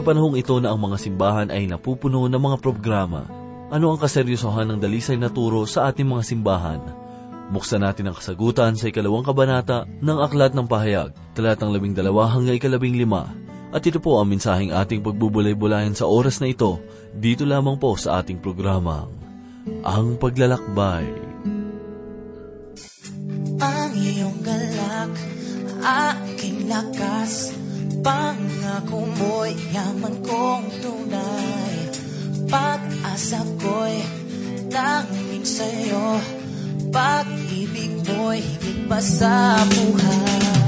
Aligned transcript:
sa 0.00 0.08
panahong 0.16 0.40
ito 0.40 0.56
na 0.64 0.72
ang 0.72 0.80
mga 0.80 0.96
simbahan 0.96 1.48
ay 1.52 1.68
napupuno 1.68 2.24
ng 2.24 2.40
mga 2.40 2.56
programa. 2.64 3.28
Ano 3.68 3.92
ang 3.92 4.00
kaseryosohan 4.00 4.72
ng 4.72 4.78
dalisay 4.80 5.20
na 5.20 5.28
turo 5.28 5.68
sa 5.68 5.92
ating 5.92 6.08
mga 6.08 6.24
simbahan? 6.24 6.80
Buksan 7.52 7.84
natin 7.84 8.08
ang 8.08 8.16
kasagutan 8.16 8.80
sa 8.80 8.88
ikalawang 8.88 9.28
kabanata 9.28 9.84
ng 10.00 10.18
Aklat 10.24 10.56
ng 10.56 10.64
Pahayag, 10.64 11.12
talatang 11.36 11.68
labing 11.68 11.92
dalawa 11.92 12.32
hanggang 12.32 12.56
ikalabing 12.56 12.96
lima. 12.96 13.28
At 13.76 13.84
ito 13.84 14.00
po 14.00 14.16
ang 14.16 14.32
mensaheng 14.32 14.72
ating 14.72 15.04
pagbubulay-bulayan 15.04 15.92
sa 15.92 16.08
oras 16.08 16.40
na 16.40 16.48
ito, 16.48 16.80
dito 17.12 17.44
lamang 17.44 17.76
po 17.76 17.92
sa 18.00 18.24
ating 18.24 18.40
programa, 18.40 19.04
Ang 19.84 20.16
Paglalakbay. 20.16 21.04
Ang 23.60 23.92
iyong 24.00 24.40
galak, 24.40 25.12
aking 25.84 26.72
lakas, 26.72 27.52
pangako 28.04 29.04
mo'y 29.06 29.52
yaman 29.72 30.14
kong 30.24 30.64
tunay. 30.80 31.76
Pag-asa 32.50 33.40
ko'y 33.60 33.96
tanging 34.72 35.46
sa'yo, 35.46 36.18
pag-ibig 36.90 38.02
mo'y 38.10 38.42
higit 38.42 38.78
pa 38.90 38.98
sa 38.98 39.62
buhay. 39.70 40.59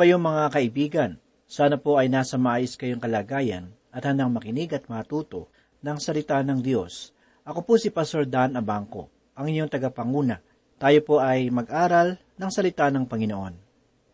Kayo 0.00 0.16
mga 0.16 0.48
kaibigan? 0.48 1.10
Sana 1.44 1.76
po 1.76 2.00
ay 2.00 2.08
nasa 2.08 2.40
maayos 2.40 2.72
kayong 2.72 3.04
kalagayan 3.04 3.68
at 3.92 4.08
handang 4.08 4.32
makinig 4.32 4.72
at 4.72 4.88
matuto 4.88 5.52
ng 5.84 6.00
salita 6.00 6.40
ng 6.40 6.64
Diyos. 6.64 7.12
Ako 7.44 7.68
po 7.68 7.76
si 7.76 7.92
Pastor 7.92 8.24
Dan 8.24 8.56
Abangco, 8.56 9.12
ang 9.36 9.52
inyong 9.52 9.68
tagapanguna. 9.68 10.40
Tayo 10.80 11.04
po 11.04 11.20
ay 11.20 11.52
mag-aral 11.52 12.16
ng 12.16 12.48
salita 12.48 12.88
ng 12.88 13.04
Panginoon. 13.04 13.52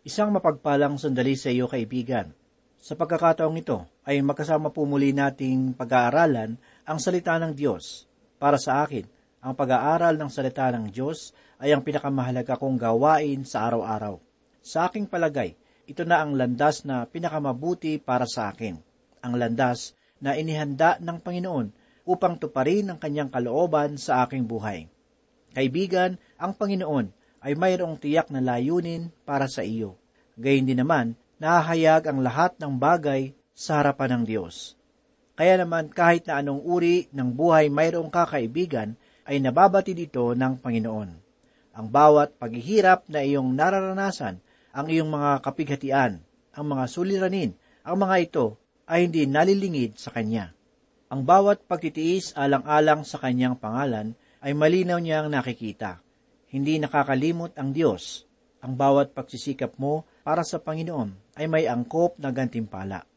Isang 0.02 0.34
mapagpalang 0.34 0.98
sandali 0.98 1.38
sa 1.38 1.54
iyo 1.54 1.70
kaibigan. 1.70 2.34
Sa 2.82 2.98
pagkakataong 2.98 3.54
ito 3.54 3.86
ay 4.02 4.18
magkasama 4.26 4.74
po 4.74 4.90
muli 4.90 5.14
nating 5.14 5.78
pag-aaralan 5.78 6.58
ang 6.82 6.98
salita 6.98 7.38
ng 7.38 7.54
Diyos. 7.54 8.10
Para 8.42 8.58
sa 8.58 8.82
akin, 8.82 9.06
ang 9.38 9.54
pag-aaral 9.54 10.18
ng 10.18 10.30
salita 10.34 10.66
ng 10.66 10.90
Diyos 10.90 11.30
ay 11.62 11.70
ang 11.70 11.86
pinakamahalaga 11.86 12.58
kong 12.58 12.74
gawain 12.74 13.46
sa 13.46 13.70
araw-araw. 13.70 14.18
Sa 14.66 14.90
aking 14.90 15.06
palagay, 15.06 15.54
ito 15.86 16.02
na 16.02 16.22
ang 16.22 16.34
landas 16.34 16.82
na 16.82 17.06
pinakamabuti 17.06 18.02
para 18.02 18.26
sa 18.26 18.50
akin. 18.50 18.78
Ang 19.22 19.34
landas 19.38 19.94
na 20.18 20.34
inihanda 20.34 20.98
ng 20.98 21.22
Panginoon 21.22 21.70
upang 22.06 22.38
tuparin 22.38 22.90
ang 22.90 22.98
kanyang 22.98 23.30
kalooban 23.30 23.98
sa 23.98 24.26
aking 24.26 24.46
buhay. 24.46 24.90
Kaibigan, 25.54 26.18
ang 26.36 26.52
Panginoon 26.58 27.10
ay 27.42 27.54
mayroong 27.54 27.96
tiyak 28.02 28.30
na 28.34 28.42
layunin 28.42 29.14
para 29.22 29.46
sa 29.46 29.62
iyo. 29.62 29.94
Gayun 30.34 30.66
din 30.66 30.82
naman, 30.82 31.14
nahahayag 31.38 32.10
ang 32.10 32.18
lahat 32.20 32.58
ng 32.58 32.76
bagay 32.76 33.32
sa 33.56 33.80
harapan 33.80 34.20
ng 34.20 34.22
Diyos. 34.28 34.76
Kaya 35.36 35.60
naman 35.60 35.92
kahit 35.92 36.26
na 36.26 36.40
anong 36.40 36.64
uri 36.64 37.08
ng 37.12 37.30
buhay 37.32 37.68
mayroong 37.68 38.08
kakaibigan, 38.08 38.96
ay 39.26 39.42
nababatid 39.42 39.98
ito 39.98 40.32
ng 40.32 40.62
Panginoon. 40.62 41.10
Ang 41.76 41.86
bawat 41.92 42.38
paghihirap 42.40 43.04
na 43.10 43.20
iyong 43.20 43.52
nararanasan, 43.52 44.40
ang 44.76 44.92
iyong 44.92 45.08
mga 45.08 45.40
kapighatian, 45.40 46.20
ang 46.52 46.66
mga 46.68 46.84
suliranin, 46.84 47.56
ang 47.80 47.96
mga 47.96 48.16
ito 48.28 48.46
ay 48.84 49.08
hindi 49.08 49.24
nalilingid 49.24 49.96
sa 49.96 50.12
Kanya. 50.12 50.52
Ang 51.08 51.24
bawat 51.24 51.64
pagtitiis 51.64 52.36
alang-alang 52.36 53.00
sa 53.08 53.16
Kanyang 53.16 53.56
pangalan 53.56 54.12
ay 54.44 54.52
malinaw 54.52 55.00
niyang 55.00 55.32
nakikita. 55.32 56.04
Hindi 56.52 56.76
nakakalimot 56.76 57.56
ang 57.56 57.72
Diyos. 57.72 58.28
Ang 58.60 58.76
bawat 58.76 59.16
pagsisikap 59.16 59.80
mo 59.80 60.04
para 60.20 60.44
sa 60.44 60.60
Panginoon 60.60 61.40
ay 61.40 61.48
may 61.48 61.64
angkop 61.64 62.20
na 62.20 62.28
gantimpala. 62.28 63.08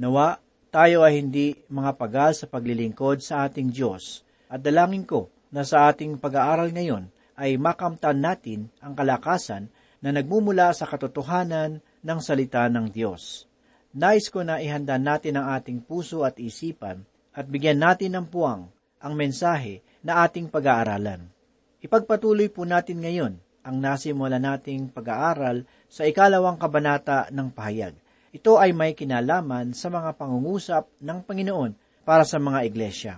Nawa, 0.00 0.40
tayo 0.72 1.04
ay 1.04 1.20
hindi 1.20 1.52
mga 1.68 2.00
pagal 2.00 2.32
sa 2.32 2.48
paglilingkod 2.48 3.20
sa 3.20 3.44
ating 3.44 3.68
Diyos 3.68 4.24
at 4.48 4.64
dalangin 4.64 5.04
ko 5.04 5.28
na 5.52 5.60
sa 5.68 5.92
ating 5.92 6.16
pag-aaral 6.16 6.72
ngayon 6.72 7.12
ay 7.36 7.60
makamtan 7.60 8.24
natin 8.24 8.72
ang 8.80 8.96
kalakasan 8.96 9.68
na 10.02 10.10
nagmumula 10.10 10.74
sa 10.74 10.84
katotohanan 10.84 11.78
ng 12.02 12.18
salita 12.18 12.66
ng 12.66 12.90
Diyos. 12.90 13.46
Nais 13.94 14.26
ko 14.28 14.42
na 14.42 14.58
ihanda 14.58 14.98
natin 14.98 15.38
ang 15.38 15.54
ating 15.54 15.80
puso 15.86 16.26
at 16.26 16.36
isipan 16.42 17.06
at 17.32 17.46
bigyan 17.46 17.78
natin 17.78 18.18
ng 18.18 18.26
puwang 18.26 18.66
ang 18.98 19.14
mensahe 19.14 19.80
na 20.02 20.26
ating 20.26 20.50
pag-aaralan. 20.50 21.30
Ipagpatuloy 21.78 22.50
po 22.50 22.66
natin 22.66 22.98
ngayon 22.98 23.34
ang 23.62 23.76
nasimula 23.78 24.42
nating 24.42 24.90
pag-aaral 24.90 25.62
sa 25.86 26.02
ikalawang 26.02 26.58
kabanata 26.58 27.30
ng 27.30 27.48
pahayag. 27.54 27.94
Ito 28.34 28.58
ay 28.58 28.74
may 28.74 28.96
kinalaman 28.98 29.76
sa 29.76 29.92
mga 29.92 30.18
pangungusap 30.18 30.88
ng 30.98 31.18
Panginoon 31.22 31.72
para 32.02 32.26
sa 32.26 32.42
mga 32.42 32.64
iglesia. 32.66 33.14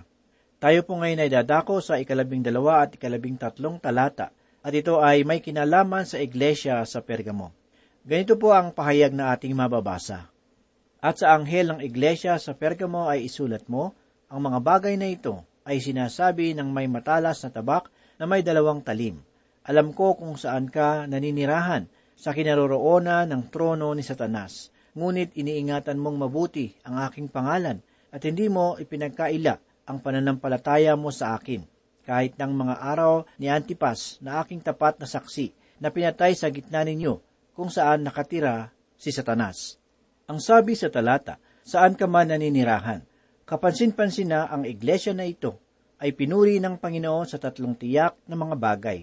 Tayo 0.61 0.83
po 0.85 0.99
ngayon 0.99 1.23
ay 1.23 1.29
dadako 1.31 1.81
sa 1.81 1.97
ikalabing 1.97 2.45
dalawa 2.45 2.85
at 2.85 2.99
ikalabing 2.99 3.39
tatlong 3.39 3.79
talata 3.81 4.29
at 4.65 4.73
ito 4.73 4.97
ay 4.97 5.21
may 5.21 5.45
kinalaman 5.45 6.09
sa 6.09 6.17
iglesia 6.17 6.81
sa 6.89 7.05
Pergamo. 7.05 7.53
Ganito 8.01 8.33
po 8.33 8.49
ang 8.49 8.73
pahayag 8.73 9.13
na 9.13 9.29
ating 9.29 9.53
mababasa. 9.53 10.25
At 11.05 11.21
sa 11.21 11.37
anghel 11.37 11.69
ng 11.69 11.85
iglesia 11.85 12.33
sa 12.41 12.57
Pergamo 12.57 13.05
ay 13.05 13.29
isulat 13.29 13.69
mo, 13.69 13.93
ang 14.25 14.41
mga 14.41 14.65
bagay 14.65 14.97
na 14.97 15.05
ito 15.05 15.45
ay 15.69 15.77
sinasabi 15.77 16.57
ng 16.57 16.73
may 16.73 16.89
matalas 16.89 17.45
na 17.45 17.53
tabak 17.53 17.93
na 18.17 18.25
may 18.25 18.41
dalawang 18.41 18.81
talim. 18.81 19.21
Alam 19.69 19.93
ko 19.93 20.17
kung 20.17 20.33
saan 20.33 20.73
ka 20.73 21.05
naninirahan 21.05 21.85
sa 22.17 22.33
kinaroroonan 22.33 23.29
ng 23.29 23.53
trono 23.53 23.93
ni 23.93 24.01
Satanas. 24.01 24.73
Ngunit 24.97 25.37
iniingatan 25.37 26.01
mong 26.01 26.25
mabuti 26.25 26.73
ang 26.81 27.05
aking 27.05 27.29
pangalan 27.29 27.85
at 28.09 28.21
hindi 28.25 28.49
mo 28.49 28.81
ipinagkaila 28.81 29.85
ang 29.85 29.97
pananampalataya 30.01 30.97
mo 30.97 31.13
sa 31.13 31.37
akin. 31.37 31.74
Kahit 32.05 32.37
ng 32.37 32.53
mga 32.53 32.75
araw 32.85 33.25
ni 33.41 33.49
Antipas 33.49 34.21
na 34.21 34.45
aking 34.45 34.61
tapat 34.61 35.01
na 35.01 35.09
saksi 35.09 35.49
na 35.81 35.89
pinatay 35.89 36.37
sa 36.37 36.53
gitna 36.53 36.85
ninyo 36.85 37.17
kung 37.57 37.73
saan 37.73 38.05
nakatira 38.05 38.69
si 38.93 39.09
Satanas. 39.09 39.81
Ang 40.29 40.37
sabi 40.37 40.77
sa 40.77 40.93
talata, 40.93 41.41
saan 41.65 41.97
ka 41.97 42.05
man 42.05 42.29
naninirahan, 42.29 43.01
kapansin-pansin 43.49 44.29
na 44.29 44.45
ang 44.45 44.69
iglesia 44.69 45.17
na 45.17 45.25
ito 45.25 45.57
ay 45.97 46.13
pinuri 46.13 46.61
ng 46.61 46.77
Panginoon 46.77 47.25
sa 47.25 47.41
tatlong 47.41 47.73
tiyak 47.73 48.13
na 48.29 48.37
mga 48.37 48.55
bagay. 48.57 48.99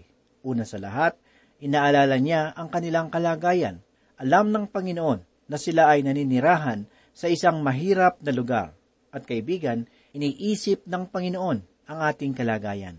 Una 0.47 0.63
sa 0.63 0.79
lahat, 0.79 1.19
inaalala 1.59 2.19
niya 2.23 2.55
ang 2.55 2.71
kanilang 2.71 3.11
kalagayan. 3.11 3.83
Alam 4.23 4.55
ng 4.55 4.67
Panginoon 4.71 5.51
na 5.51 5.59
sila 5.59 5.91
ay 5.91 6.07
naninirahan 6.07 6.87
sa 7.11 7.27
isang 7.27 7.63
mahirap 7.67 8.23
na 8.23 8.31
lugar. 8.31 8.75
At 9.11 9.27
kaibigan, 9.27 9.91
iniisip 10.15 10.87
ng 10.87 11.11
Panginoon 11.11 11.72
ang 11.87 11.99
ating 12.07 12.33
kalagayan. 12.37 12.99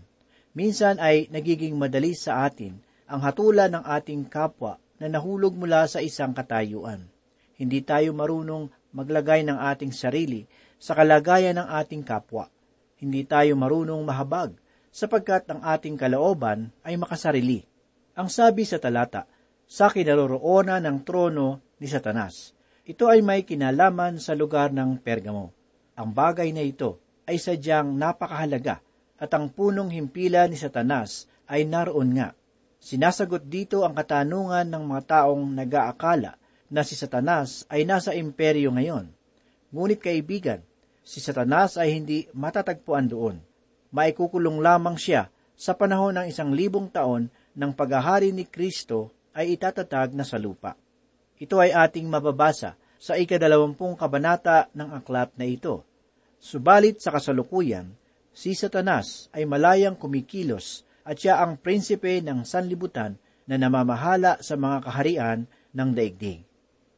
Minsan 0.54 1.02
ay 1.02 1.26
nagiging 1.28 1.74
madali 1.74 2.14
sa 2.14 2.46
atin 2.46 2.78
ang 3.10 3.20
hatulan 3.20 3.74
ng 3.74 3.84
ating 3.84 4.30
kapwa 4.30 4.78
na 4.96 5.10
nahulog 5.10 5.52
mula 5.52 5.84
sa 5.90 5.98
isang 6.00 6.32
katayuan. 6.32 7.04
Hindi 7.58 7.82
tayo 7.82 8.14
marunong 8.14 8.70
maglagay 8.94 9.42
ng 9.44 9.58
ating 9.58 9.90
sarili 9.90 10.46
sa 10.78 10.94
kalagayan 10.94 11.58
ng 11.58 11.68
ating 11.82 12.06
kapwa. 12.06 12.46
Hindi 12.96 13.26
tayo 13.26 13.58
marunong 13.58 14.00
mahabag 14.06 14.54
sapagkat 14.94 15.50
ang 15.50 15.60
ating 15.60 15.98
kalooban 15.98 16.70
ay 16.86 16.94
makasarili. 16.94 17.66
Ang 18.14 18.30
sabi 18.30 18.62
sa 18.62 18.78
talata, 18.78 19.26
sa 19.66 19.90
kinaroroonan 19.90 20.84
ng 20.86 20.98
trono 21.02 21.74
ni 21.80 21.90
Satanas. 21.90 22.54
Ito 22.84 23.08
ay 23.08 23.24
may 23.24 23.42
kinalaman 23.42 24.20
sa 24.20 24.36
lugar 24.36 24.70
ng 24.70 25.00
Pergamo. 25.00 25.50
Ang 25.96 26.12
bagay 26.12 26.52
na 26.52 26.62
ito 26.62 27.00
ay 27.24 27.40
sadyang 27.40 27.96
napakahalaga 27.96 28.80
at 29.20 29.30
ang 29.32 29.48
punong 29.48 29.88
himpila 29.92 30.44
ni 30.48 30.56
Satanas 30.58 31.30
ay 31.48 31.64
naroon 31.64 32.16
nga. 32.16 32.36
Sinasagot 32.84 33.48
dito 33.48 33.80
ang 33.80 33.96
katanungan 33.96 34.68
ng 34.68 34.84
mga 34.84 35.02
taong 35.08 35.44
nag-aakala 35.56 36.36
na 36.68 36.80
si 36.84 36.92
Satanas 36.98 37.64
ay 37.72 37.88
nasa 37.88 38.12
imperyo 38.12 38.68
ngayon. 38.76 39.08
Ngunit 39.72 40.04
kaibigan, 40.04 40.60
si 41.00 41.20
Satanas 41.20 41.80
ay 41.80 41.96
hindi 41.96 42.28
matatagpuan 42.36 43.08
doon. 43.08 43.36
Maikukulong 43.94 44.60
lamang 44.60 45.00
siya 45.00 45.32
sa 45.54 45.72
panahon 45.72 46.18
ng 46.18 46.26
isang 46.28 46.52
libong 46.52 46.90
taon 46.90 47.30
ng 47.54 47.72
paghahari 47.72 48.34
ni 48.34 48.44
Kristo 48.44 49.14
ay 49.32 49.54
itatatag 49.54 50.12
na 50.12 50.26
sa 50.26 50.36
lupa. 50.36 50.74
Ito 51.38 51.62
ay 51.62 51.72
ating 51.72 52.06
mababasa 52.10 52.76
sa 52.98 53.16
ikadalawampung 53.18 53.94
kabanata 53.98 54.68
ng 54.74 54.88
aklat 54.98 55.32
na 55.38 55.46
ito. 55.46 55.86
Subalit 56.44 57.00
sa 57.00 57.08
kasalukuyan, 57.08 57.96
si 58.36 58.52
Satanas 58.52 59.32
ay 59.32 59.48
malayang 59.48 59.96
kumikilos 59.96 60.84
at 61.00 61.16
siya 61.16 61.40
ang 61.40 61.56
prinsipe 61.56 62.20
ng 62.20 62.44
sanlibutan 62.44 63.16
na 63.48 63.56
namamahala 63.56 64.36
sa 64.44 64.52
mga 64.52 64.84
kaharian 64.84 65.48
ng 65.72 65.90
daigdig. 65.96 66.44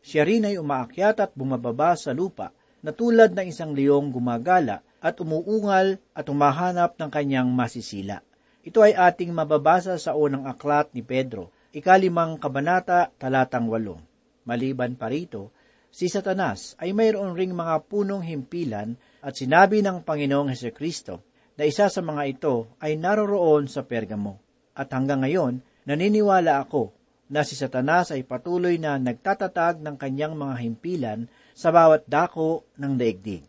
Siya 0.02 0.26
rin 0.26 0.50
ay 0.50 0.58
umaakyat 0.58 1.22
at 1.22 1.30
bumababa 1.38 1.94
sa 1.94 2.10
lupa 2.10 2.50
na 2.82 2.90
tulad 2.90 3.38
ng 3.38 3.46
isang 3.46 3.70
leong 3.70 4.10
gumagala 4.10 4.82
at 4.98 5.22
umuungal 5.22 6.02
at 6.10 6.26
humahanap 6.26 6.98
ng 6.98 7.06
kanyang 7.06 7.46
masisila. 7.46 8.26
Ito 8.66 8.82
ay 8.82 8.98
ating 8.98 9.30
mababasa 9.30 9.94
sa 9.94 10.18
unang 10.18 10.50
aklat 10.50 10.90
ni 10.90 11.06
Pedro, 11.06 11.54
ikalimang 11.70 12.42
kabanata, 12.42 13.14
talatang 13.14 13.70
walong. 13.70 14.02
Maliban 14.42 14.98
pa 14.98 15.06
rito, 15.06 15.54
si 15.94 16.10
Satanas 16.10 16.74
ay 16.82 16.90
mayroon 16.90 17.38
ring 17.38 17.54
mga 17.54 17.86
punong 17.86 18.26
himpilan 18.26 18.98
at 19.26 19.34
sinabi 19.34 19.82
ng 19.82 20.06
Panginoong 20.06 20.54
Heso 20.54 20.70
Kristo 20.70 21.26
na 21.58 21.66
isa 21.66 21.90
sa 21.90 21.98
mga 21.98 22.22
ito 22.30 22.78
ay 22.78 22.94
naroroon 22.94 23.66
sa 23.66 23.82
Pergamo. 23.82 24.38
At 24.70 24.94
hanggang 24.94 25.26
ngayon, 25.26 25.58
naniniwala 25.82 26.62
ako 26.62 26.94
na 27.26 27.42
si 27.42 27.58
Satanas 27.58 28.14
ay 28.14 28.22
patuloy 28.22 28.78
na 28.78 28.94
nagtatatag 29.02 29.82
ng 29.82 29.98
kanyang 29.98 30.38
mga 30.38 30.54
himpilan 30.62 31.20
sa 31.58 31.74
bawat 31.74 32.06
dako 32.06 32.70
ng 32.78 32.94
daigdig. 32.94 33.42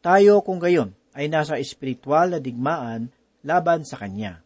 Tayo 0.00 0.40
kung 0.40 0.56
gayon 0.56 0.96
ay 1.12 1.28
nasa 1.28 1.60
espiritual 1.60 2.32
na 2.32 2.40
digmaan 2.40 3.12
laban 3.44 3.84
sa 3.84 4.00
kanya. 4.00 4.40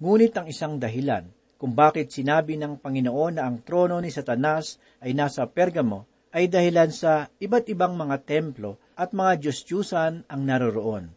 Ngunit 0.00 0.32
ang 0.32 0.48
isang 0.48 0.80
dahilan 0.80 1.28
kung 1.60 1.76
bakit 1.76 2.08
sinabi 2.08 2.56
ng 2.56 2.80
Panginoon 2.80 3.36
na 3.36 3.44
ang 3.44 3.60
trono 3.60 4.00
ni 4.00 4.08
Satanas 4.08 4.80
ay 5.04 5.12
nasa 5.12 5.44
Pergamo 5.44 6.08
ay 6.30 6.46
dahilan 6.46 6.90
sa 6.94 7.26
iba't 7.42 7.66
ibang 7.70 7.98
mga 7.98 8.22
templo 8.22 8.78
at 8.94 9.10
mga 9.10 9.42
Diyos-Diyusan 9.42 10.30
ang 10.30 10.40
naroroon. 10.46 11.10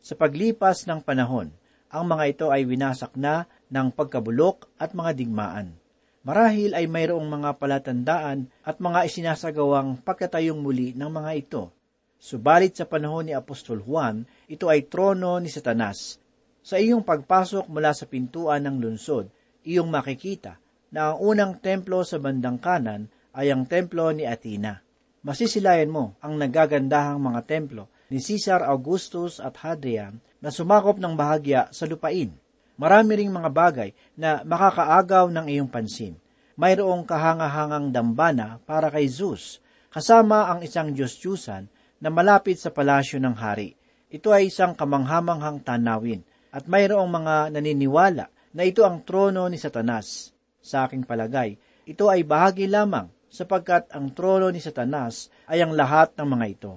Sa 0.00 0.16
paglipas 0.16 0.88
ng 0.88 1.00
panahon, 1.04 1.52
ang 1.92 2.04
mga 2.08 2.24
ito 2.26 2.46
ay 2.50 2.66
winasak 2.66 3.14
na 3.14 3.46
ng 3.70 3.88
pagkabulok 3.92 4.66
at 4.80 4.92
mga 4.96 5.14
digmaan. 5.14 5.76
Marahil 6.24 6.72
ay 6.72 6.88
mayroong 6.88 7.28
mga 7.28 7.60
palatandaan 7.60 8.48
at 8.64 8.80
mga 8.80 9.04
isinasagawang 9.04 10.00
pagkatayong 10.00 10.56
muli 10.56 10.96
ng 10.96 11.10
mga 11.12 11.30
ito. 11.36 11.62
Subalit 12.16 12.80
sa 12.80 12.88
panahon 12.88 13.28
ni 13.28 13.36
Apostol 13.36 13.84
Juan, 13.84 14.24
ito 14.48 14.72
ay 14.72 14.88
trono 14.88 15.36
ni 15.36 15.52
Satanas. 15.52 16.16
Sa 16.64 16.80
iyong 16.80 17.04
pagpasok 17.04 17.68
mula 17.68 17.92
sa 17.92 18.08
pintuan 18.08 18.64
ng 18.64 18.80
lunsod, 18.80 19.28
iyong 19.68 19.92
makikita 19.92 20.56
na 20.88 21.12
ang 21.12 21.20
unang 21.20 21.60
templo 21.60 22.00
sa 22.00 22.16
bandang 22.16 22.56
kanan 22.56 23.12
ay 23.34 23.50
ang 23.50 23.66
templo 23.66 24.14
ni 24.14 24.24
Athena 24.24 24.84
masisilayan 25.24 25.88
mo 25.88 26.14
ang 26.20 26.36
nagagandahang 26.36 27.18
mga 27.18 27.40
templo 27.48 27.88
ni 28.12 28.20
Caesar 28.20 28.60
Augustus 28.68 29.40
at 29.40 29.56
Hadrian 29.56 30.20
na 30.44 30.52
sumakop 30.52 31.00
ng 31.00 31.16
bahagya 31.16 31.72
sa 31.72 31.88
lupain. 31.88 32.36
Marami 32.76 33.24
ring 33.24 33.32
mga 33.32 33.48
bagay 33.48 33.90
na 34.20 34.44
makakaagaw 34.44 35.32
ng 35.32 35.46
iyong 35.48 35.72
pansin. 35.72 36.20
Mayroong 36.54 37.08
kahangahangang 37.08 37.90
dambana 37.90 38.60
para 38.62 38.92
kay 38.92 39.08
Zeus, 39.08 39.58
kasama 39.90 40.52
ang 40.52 40.62
isang 40.62 40.92
Diyos-Diyusan 40.92 41.66
na 41.98 42.08
malapit 42.12 42.60
sa 42.60 42.70
palasyo 42.70 43.18
ng 43.18 43.34
hari. 43.34 43.74
Ito 44.12 44.30
ay 44.30 44.52
isang 44.52 44.76
kamanghamanghang 44.76 45.64
tanawin 45.66 46.22
at 46.54 46.70
mayroong 46.70 47.10
mga 47.10 47.34
naniniwala 47.58 48.30
na 48.54 48.62
ito 48.62 48.86
ang 48.86 49.02
trono 49.02 49.50
ni 49.50 49.58
Satanas. 49.58 50.30
Sa 50.62 50.86
aking 50.86 51.02
palagay, 51.02 51.58
ito 51.88 52.06
ay 52.06 52.22
bahagi 52.22 52.70
lamang 52.70 53.10
sapagkat 53.34 53.90
ang 53.90 54.14
trono 54.14 54.46
ni 54.54 54.62
Satanas 54.62 55.26
ay 55.50 55.58
ang 55.58 55.74
lahat 55.74 56.14
ng 56.14 56.28
mga 56.30 56.46
ito. 56.46 56.72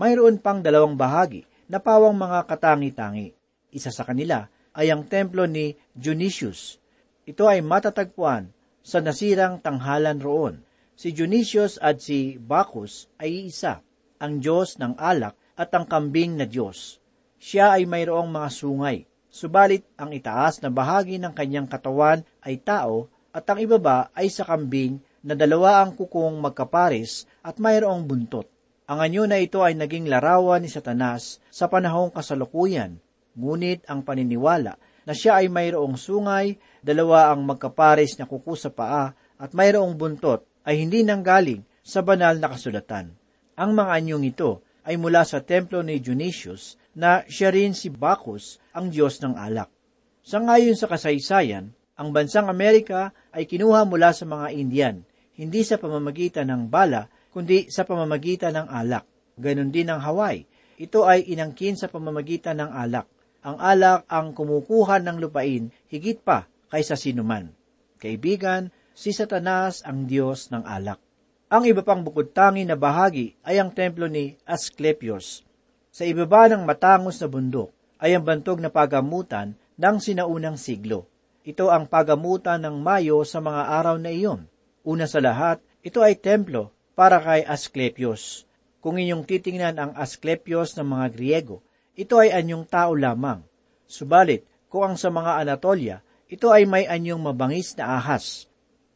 Mayroon 0.00 0.40
pang 0.40 0.64
dalawang 0.64 0.96
bahagi 0.96 1.44
na 1.68 1.76
pawang 1.84 2.16
mga 2.16 2.48
katangi-tangi. 2.48 3.36
Isa 3.68 3.92
sa 3.92 4.08
kanila 4.08 4.48
ay 4.72 4.88
ang 4.88 5.04
templo 5.04 5.44
ni 5.44 5.76
Dionysius. 5.92 6.80
Ito 7.28 7.44
ay 7.44 7.60
matatagpuan 7.60 8.48
sa 8.80 9.04
nasirang 9.04 9.60
tanghalan 9.60 10.16
roon. 10.16 10.64
Si 10.96 11.12
Dionysius 11.12 11.76
at 11.84 12.00
si 12.00 12.40
Bacchus 12.40 13.12
ay 13.20 13.52
isa, 13.52 13.84
ang 14.16 14.40
Diyos 14.40 14.80
ng 14.80 14.96
alak 14.96 15.36
at 15.60 15.68
ang 15.76 15.84
kambing 15.84 16.40
na 16.40 16.48
Diyos. 16.48 17.04
Siya 17.38 17.76
ay 17.76 17.84
mayroong 17.84 18.32
mga 18.32 18.48
sungay, 18.50 19.06
subalit 19.28 19.84
ang 20.00 20.10
itaas 20.10 20.58
na 20.64 20.72
bahagi 20.72 21.20
ng 21.20 21.36
kanyang 21.36 21.68
katawan 21.68 22.24
ay 22.42 22.58
tao 22.64 23.12
at 23.30 23.44
ang 23.46 23.60
ibaba 23.62 24.10
ay 24.16 24.26
sa 24.32 24.42
kambing 24.42 24.98
na 25.22 25.34
dalawa 25.34 25.82
ang 25.82 25.94
kukong 25.94 26.38
magkapares 26.38 27.26
at 27.42 27.58
mayroong 27.58 28.06
buntot. 28.06 28.46
Ang 28.88 28.98
anyo 29.04 29.24
na 29.28 29.36
ito 29.36 29.60
ay 29.60 29.76
naging 29.76 30.08
larawan 30.08 30.64
ni 30.64 30.70
Satanas 30.72 31.42
sa 31.52 31.68
panahong 31.68 32.08
kasalukuyan, 32.14 32.96
ngunit 33.36 33.84
ang 33.84 34.00
paniniwala 34.00 34.80
na 35.08 35.16
siya 35.16 35.40
ay 35.40 35.48
mayroong 35.48 35.96
sungay, 35.96 36.60
dalawa 36.84 37.32
ang 37.32 37.48
magkapares 37.48 38.20
na 38.20 38.28
kuko 38.28 38.52
sa 38.52 38.68
paa 38.68 39.16
at 39.40 39.50
mayroong 39.56 39.96
buntot 39.96 40.44
ay 40.68 40.84
hindi 40.84 41.00
nanggaling 41.00 41.64
sa 41.80 42.04
banal 42.04 42.36
na 42.36 42.52
kasulatan. 42.52 43.16
Ang 43.56 43.70
mga 43.72 43.92
anyong 43.96 44.24
ito 44.28 44.60
ay 44.84 45.00
mula 45.00 45.24
sa 45.24 45.40
templo 45.40 45.80
ni 45.80 45.96
Dionysius 45.96 46.76
na 46.92 47.24
siya 47.24 47.48
rin 47.48 47.72
si 47.72 47.88
Bacchus 47.88 48.60
ang 48.76 48.92
Diyos 48.92 49.16
ng 49.24 49.32
alak. 49.32 49.72
Sa 50.20 50.44
ngayon 50.44 50.76
sa 50.76 50.92
kasaysayan, 50.92 51.72
ang 51.98 52.14
bansang 52.14 52.46
Amerika 52.46 53.10
ay 53.34 53.50
kinuha 53.50 53.82
mula 53.82 54.14
sa 54.14 54.22
mga 54.22 54.54
Indian, 54.54 54.96
hindi 55.34 55.66
sa 55.66 55.82
pamamagitan 55.82 56.46
ng 56.46 56.70
bala, 56.70 57.10
kundi 57.34 57.66
sa 57.74 57.82
pamamagitan 57.82 58.54
ng 58.54 58.68
alak. 58.70 59.02
Ganon 59.34 59.74
din 59.74 59.90
ang 59.90 59.98
Hawaii. 59.98 60.46
Ito 60.78 61.02
ay 61.10 61.26
inangkin 61.26 61.74
sa 61.74 61.90
pamamagitan 61.90 62.62
ng 62.62 62.70
alak. 62.70 63.10
Ang 63.42 63.58
alak 63.58 64.06
ang 64.06 64.30
kumukuha 64.30 65.02
ng 65.02 65.18
lupain 65.18 65.74
higit 65.90 66.22
pa 66.22 66.46
kaysa 66.70 66.94
sinuman. 66.94 67.50
Kaibigan, 67.98 68.70
si 68.94 69.10
Satanas 69.10 69.82
ang 69.82 70.06
Diyos 70.06 70.54
ng 70.54 70.62
alak. 70.62 71.02
Ang 71.50 71.66
iba 71.66 71.82
pang 71.82 72.06
bukod 72.06 72.30
tangi 72.30 72.62
na 72.62 72.78
bahagi 72.78 73.34
ay 73.42 73.58
ang 73.58 73.74
templo 73.74 74.06
ni 74.06 74.38
Asclepius. 74.46 75.42
Sa 75.90 76.06
ibaba 76.06 76.46
ng 76.46 76.62
matangos 76.62 77.18
na 77.18 77.26
bundok 77.26 77.74
ay 77.98 78.14
ang 78.14 78.22
bantog 78.22 78.62
na 78.62 78.70
pagamutan 78.70 79.58
ng 79.74 79.96
sinaunang 79.98 80.54
siglo. 80.54 81.10
Ito 81.48 81.72
ang 81.72 81.88
pagamutan 81.88 82.60
ng 82.60 82.76
Mayo 82.76 83.24
sa 83.24 83.40
mga 83.40 83.72
araw 83.80 83.96
na 83.96 84.12
iyon. 84.12 84.44
Una 84.84 85.08
sa 85.08 85.16
lahat, 85.16 85.64
ito 85.80 86.04
ay 86.04 86.20
templo 86.20 86.76
para 86.92 87.16
kay 87.24 87.40
Asclepius. 87.40 88.44
Kung 88.84 89.00
inyong 89.00 89.24
titingnan 89.24 89.80
ang 89.80 89.92
Asclepius 89.96 90.76
ng 90.76 90.84
mga 90.84 91.06
Griego, 91.08 91.64
ito 91.96 92.20
ay 92.20 92.36
anyong 92.36 92.68
tao 92.68 92.92
lamang. 92.92 93.40
Subalit, 93.88 94.44
kung 94.68 94.92
ang 94.92 95.00
sa 95.00 95.08
mga 95.08 95.40
Anatolia, 95.40 96.04
ito 96.28 96.52
ay 96.52 96.68
may 96.68 96.84
anyong 96.84 97.24
mabangis 97.24 97.72
na 97.80 97.96
ahas. 97.96 98.44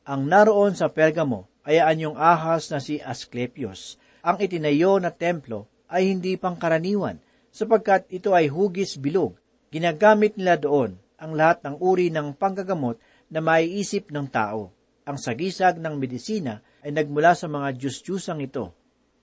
Ang 0.04 0.28
naroon 0.28 0.76
sa 0.76 0.92
Pergamo 0.92 1.48
ay 1.64 1.80
anyong 1.80 2.20
ahas 2.20 2.68
na 2.68 2.84
si 2.84 3.00
Asclepius. 3.00 3.96
Ang 4.20 4.44
itinayo 4.44 5.00
na 5.00 5.08
templo 5.08 5.72
ay 5.88 6.12
hindi 6.12 6.36
pangkaraniwan, 6.36 7.16
sapagkat 7.48 8.12
ito 8.12 8.36
ay 8.36 8.52
hugis 8.52 9.00
bilog. 9.00 9.40
Ginagamit 9.72 10.36
nila 10.36 10.60
doon 10.60 11.00
ang 11.22 11.38
lahat 11.38 11.62
ng 11.62 11.78
uri 11.78 12.10
ng 12.10 12.34
panggagamot 12.34 12.98
na 13.30 13.38
maiisip 13.38 14.10
ng 14.10 14.26
tao. 14.26 14.74
Ang 15.06 15.22
sagisag 15.22 15.78
ng 15.78 15.94
medisina 15.94 16.58
ay 16.82 16.90
nagmula 16.90 17.38
sa 17.38 17.46
mga 17.46 17.78
Diyos-Diyusang 17.78 18.42
ito. 18.42 18.74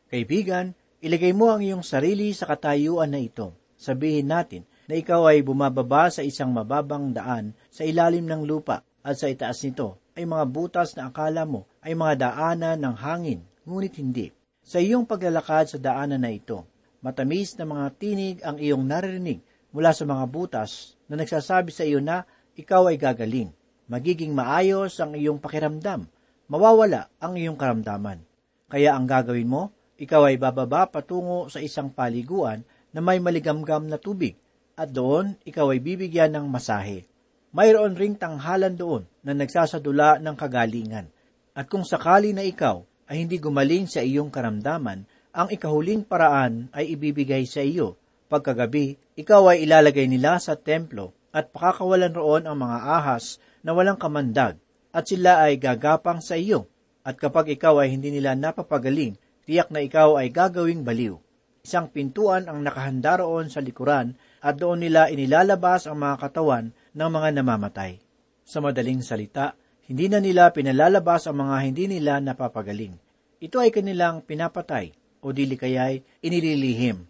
Kaibigan, 0.08 0.72
ilagay 1.04 1.36
mo 1.36 1.52
ang 1.52 1.60
iyong 1.60 1.84
sarili 1.84 2.32
sa 2.32 2.48
katayuan 2.48 3.12
na 3.12 3.20
ito. 3.20 3.52
Sabihin 3.76 4.32
natin 4.32 4.64
na 4.88 4.96
ikaw 4.96 5.28
ay 5.28 5.44
bumababa 5.44 6.08
sa 6.08 6.24
isang 6.24 6.56
mababang 6.56 7.12
daan 7.12 7.52
sa 7.68 7.84
ilalim 7.84 8.24
ng 8.24 8.48
lupa 8.48 8.84
at 9.04 9.20
sa 9.20 9.28
itaas 9.28 9.60
nito 9.68 10.00
ay 10.16 10.28
mga 10.28 10.46
butas 10.52 10.96
na 10.96 11.08
akala 11.08 11.48
mo 11.48 11.68
ay 11.80 11.96
mga 11.96 12.32
daanan 12.32 12.80
ng 12.80 12.96
hangin, 13.00 13.40
ngunit 13.64 13.96
hindi. 14.00 14.32
Sa 14.60 14.84
iyong 14.84 15.08
paglalakad 15.08 15.72
sa 15.72 15.78
daanan 15.80 16.20
na 16.20 16.32
ito, 16.32 16.68
matamis 17.00 17.56
na 17.56 17.64
mga 17.64 17.88
tinig 17.96 18.38
ang 18.44 18.60
iyong 18.60 18.84
naririnig 18.84 19.40
mula 19.72 19.94
sa 19.94 20.04
mga 20.06 20.26
butas 20.30 20.96
na 21.10 21.20
nagsasabi 21.20 21.70
sa 21.74 21.86
iyo 21.86 22.02
na 22.02 22.26
ikaw 22.58 22.90
ay 22.90 22.98
gagaling. 22.98 23.50
Magiging 23.90 24.34
maayos 24.34 24.98
ang 25.02 25.18
iyong 25.18 25.42
pakiramdam. 25.42 26.06
Mawawala 26.50 27.10
ang 27.22 27.38
iyong 27.38 27.58
karamdaman. 27.58 28.22
Kaya 28.70 28.94
ang 28.94 29.10
gagawin 29.10 29.50
mo, 29.50 29.74
ikaw 29.98 30.30
ay 30.30 30.38
bababa 30.38 30.90
patungo 30.90 31.50
sa 31.50 31.62
isang 31.62 31.90
paliguan 31.90 32.62
na 32.94 33.02
may 33.02 33.18
maligamgam 33.18 33.86
na 33.86 33.98
tubig 33.98 34.38
at 34.78 34.90
doon 34.90 35.38
ikaw 35.46 35.74
ay 35.74 35.82
bibigyan 35.82 36.34
ng 36.34 36.46
masahe 36.50 37.10
mayroon 37.50 37.98
ring 37.98 38.14
tanghalan 38.14 38.78
doon 38.78 39.04
na 39.26 39.34
nagsasadula 39.34 40.22
ng 40.22 40.36
kagalingan. 40.38 41.10
At 41.58 41.66
kung 41.68 41.84
sakali 41.84 42.32
na 42.32 42.46
ikaw 42.46 42.86
ay 43.10 43.26
hindi 43.26 43.42
gumaling 43.42 43.90
sa 43.90 44.06
iyong 44.06 44.30
karamdaman, 44.30 45.06
ang 45.34 45.48
ikahuling 45.50 46.06
paraan 46.06 46.70
ay 46.74 46.94
ibibigay 46.94 47.46
sa 47.50 47.66
iyo. 47.66 47.98
Pagkagabi, 48.30 49.02
ikaw 49.18 49.58
ay 49.58 49.66
ilalagay 49.66 50.06
nila 50.06 50.38
sa 50.38 50.54
templo 50.54 51.18
at 51.34 51.50
pakakawalan 51.50 52.14
roon 52.14 52.46
ang 52.46 52.62
mga 52.62 52.78
ahas 52.86 53.42
na 53.66 53.74
walang 53.74 53.98
kamandag 53.98 54.62
at 54.94 55.10
sila 55.10 55.50
ay 55.50 55.58
gagapang 55.58 56.22
sa 56.22 56.38
iyo. 56.38 56.70
At 57.02 57.18
kapag 57.18 57.50
ikaw 57.50 57.82
ay 57.82 57.90
hindi 57.90 58.14
nila 58.14 58.38
napapagaling, 58.38 59.18
tiyak 59.50 59.74
na 59.74 59.82
ikaw 59.82 60.22
ay 60.22 60.30
gagawing 60.30 60.86
baliw. 60.86 61.18
Isang 61.66 61.90
pintuan 61.90 62.46
ang 62.46 62.62
nakahanda 62.62 63.18
roon 63.18 63.50
sa 63.50 63.66
likuran 63.66 64.14
at 64.46 64.62
doon 64.62 64.86
nila 64.86 65.10
inilalabas 65.10 65.90
ang 65.90 65.98
mga 65.98 66.30
katawan 66.30 66.70
ng 66.70 67.10
mga 67.10 67.30
namamatay. 67.42 67.98
Sa 68.46 68.62
madaling 68.62 69.02
salita, 69.02 69.58
hindi 69.90 70.06
na 70.06 70.22
nila 70.22 70.54
pinalalabas 70.54 71.26
ang 71.26 71.50
mga 71.50 71.56
hindi 71.66 71.90
nila 71.90 72.22
napapagaling. 72.22 72.94
Ito 73.42 73.58
ay 73.58 73.74
kanilang 73.74 74.22
pinapatay 74.22 74.94
o 75.26 75.34
dili 75.34 75.58
kaya'y 75.58 76.22
inililihim. 76.22 77.09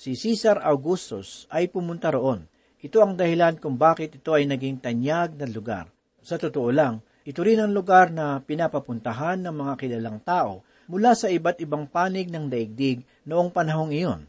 Si 0.00 0.16
Caesar 0.16 0.64
Augustus 0.64 1.44
ay 1.52 1.68
pumunta 1.68 2.08
roon. 2.08 2.48
Ito 2.80 3.04
ang 3.04 3.20
dahilan 3.20 3.60
kung 3.60 3.76
bakit 3.76 4.16
ito 4.16 4.32
ay 4.32 4.48
naging 4.48 4.80
tanyag 4.80 5.36
na 5.36 5.44
lugar. 5.44 5.92
Sa 6.24 6.40
totoo 6.40 6.72
lang, 6.72 7.04
ito 7.28 7.44
rin 7.44 7.60
ang 7.60 7.68
lugar 7.68 8.08
na 8.08 8.40
pinapapuntahan 8.40 9.44
ng 9.44 9.52
mga 9.52 9.72
kilalang 9.76 10.16
tao 10.24 10.64
mula 10.88 11.12
sa 11.12 11.28
iba't 11.28 11.60
ibang 11.60 11.84
panig 11.84 12.32
ng 12.32 12.48
daigdig 12.48 13.04
noong 13.28 13.52
panahong 13.52 13.92
iyon. 13.92 14.24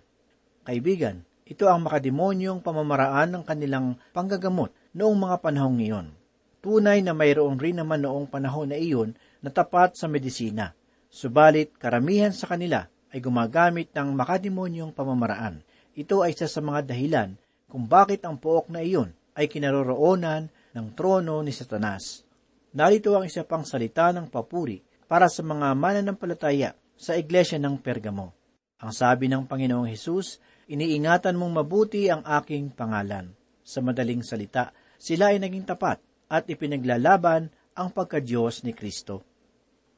Kaibigan, 0.67 1.23
ito 1.47 1.63
ang 1.71 1.87
makademonyong 1.87 2.59
pamamaraan 2.59 3.31
ng 3.39 3.43
kanilang 3.47 3.95
panggagamot 4.11 4.75
noong 4.91 5.15
mga 5.23 5.39
panahong 5.39 5.79
iyon. 5.79 6.11
Tunay 6.59 6.99
na 6.99 7.15
mayroon 7.15 7.55
rin 7.55 7.79
naman 7.79 8.03
noong 8.03 8.27
panahon 8.27 8.75
na 8.75 8.75
iyon 8.75 9.15
na 9.39 9.47
tapat 9.47 9.95
sa 9.95 10.11
medisina. 10.11 10.75
Subalit 11.07 11.71
karamihan 11.79 12.35
sa 12.35 12.51
kanila 12.51 12.91
ay 13.11 13.19
gumagamit 13.19 13.91
ng 13.91 14.15
makademonyong 14.15 14.95
pamamaraan. 14.95 15.61
Ito 15.93 16.23
ay 16.23 16.31
isa 16.31 16.47
sa 16.47 16.63
mga 16.63 16.95
dahilan 16.95 17.35
kung 17.67 17.87
bakit 17.87 18.23
ang 18.23 18.39
pook 18.39 18.71
na 18.71 18.79
iyon 18.79 19.11
ay 19.35 19.47
kinaroroonan 19.51 20.47
ng 20.75 20.87
trono 20.95 21.43
ni 21.43 21.51
Satanas. 21.51 22.23
Narito 22.71 23.11
ang 23.15 23.27
isa 23.27 23.43
pang 23.43 23.67
salita 23.67 24.15
ng 24.15 24.31
papuri 24.31 24.79
para 25.11 25.27
sa 25.27 25.43
mga 25.43 25.75
mananampalataya 25.75 26.71
sa 26.95 27.19
iglesia 27.19 27.59
ng 27.59 27.75
Pergamo. 27.83 28.31
Ang 28.79 28.91
sabi 28.95 29.27
ng 29.27 29.43
Panginoong 29.43 29.91
Hesus, 29.91 30.39
iniingatan 30.71 31.35
mong 31.35 31.53
mabuti 31.61 32.07
ang 32.07 32.23
aking 32.23 32.71
pangalan. 32.71 33.35
Sa 33.61 33.83
madaling 33.83 34.23
salita, 34.23 34.71
sila 34.95 35.35
ay 35.35 35.43
naging 35.43 35.67
tapat 35.67 35.99
at 36.31 36.47
ipinaglalaban 36.47 37.51
ang 37.75 37.87
pagkadyos 37.91 38.63
ni 38.63 38.71
Kristo. 38.71 39.21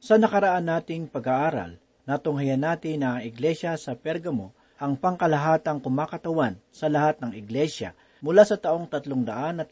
Sa 0.02 0.18
nakaraan 0.18 0.68
nating 0.68 1.08
pag-aaral, 1.08 1.78
natunghayan 2.04 2.60
natin 2.60 3.04
na 3.04 3.18
ang 3.18 3.22
iglesia 3.24 3.76
sa 3.76 3.96
Pergamo 3.96 4.52
ang 4.78 4.98
pangkalahatang 4.98 5.80
kumakatawan 5.80 6.60
sa 6.68 6.90
lahat 6.92 7.22
ng 7.22 7.32
iglesia 7.32 7.96
mula 8.20 8.44
sa 8.44 8.60
taong 8.60 8.88
314 8.90 9.64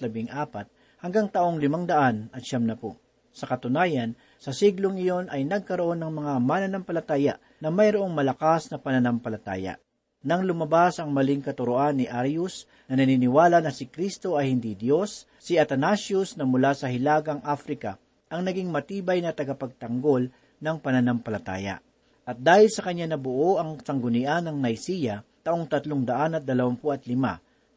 hanggang 1.03 1.27
taong 1.29 1.59
500 1.59 2.31
at 2.33 2.43
siyam 2.45 2.65
na 2.65 2.79
po. 2.79 2.97
Sa 3.33 3.49
katunayan, 3.49 4.13
sa 4.37 4.53
siglong 4.53 5.01
iyon 5.01 5.33
ay 5.33 5.49
nagkaroon 5.49 6.05
ng 6.05 6.13
mga 6.13 6.33
mananampalataya 6.39 7.35
na 7.65 7.73
mayroong 7.73 8.13
malakas 8.13 8.69
na 8.69 8.77
pananampalataya. 8.77 9.81
Nang 10.23 10.47
lumabas 10.47 11.03
ang 11.03 11.11
maling 11.11 11.43
katuroan 11.43 11.99
ni 11.99 12.07
Arius 12.07 12.71
na 12.87 12.95
naniniwala 12.95 13.59
na 13.59 13.75
si 13.75 13.91
Kristo 13.91 14.39
ay 14.39 14.55
hindi 14.55 14.79
Diyos, 14.79 15.27
si 15.43 15.59
Athanasius 15.59 16.39
na 16.39 16.47
mula 16.47 16.79
sa 16.79 16.87
Hilagang 16.87 17.43
Afrika 17.43 17.99
ang 18.31 18.47
naging 18.47 18.71
matibay 18.71 19.19
na 19.19 19.35
tagapagtanggol 19.35 20.31
ng 20.63 20.77
pananampalataya. 20.79 21.83
At 22.23 22.39
dahil 22.39 22.71
sa 22.71 22.87
kanya 22.87 23.11
nabuo 23.11 23.59
ang 23.59 23.83
sanggunian 23.83 24.47
ng 24.47 24.63
Nicaea 24.63 25.27
taong 25.43 25.67
325, 25.67 26.47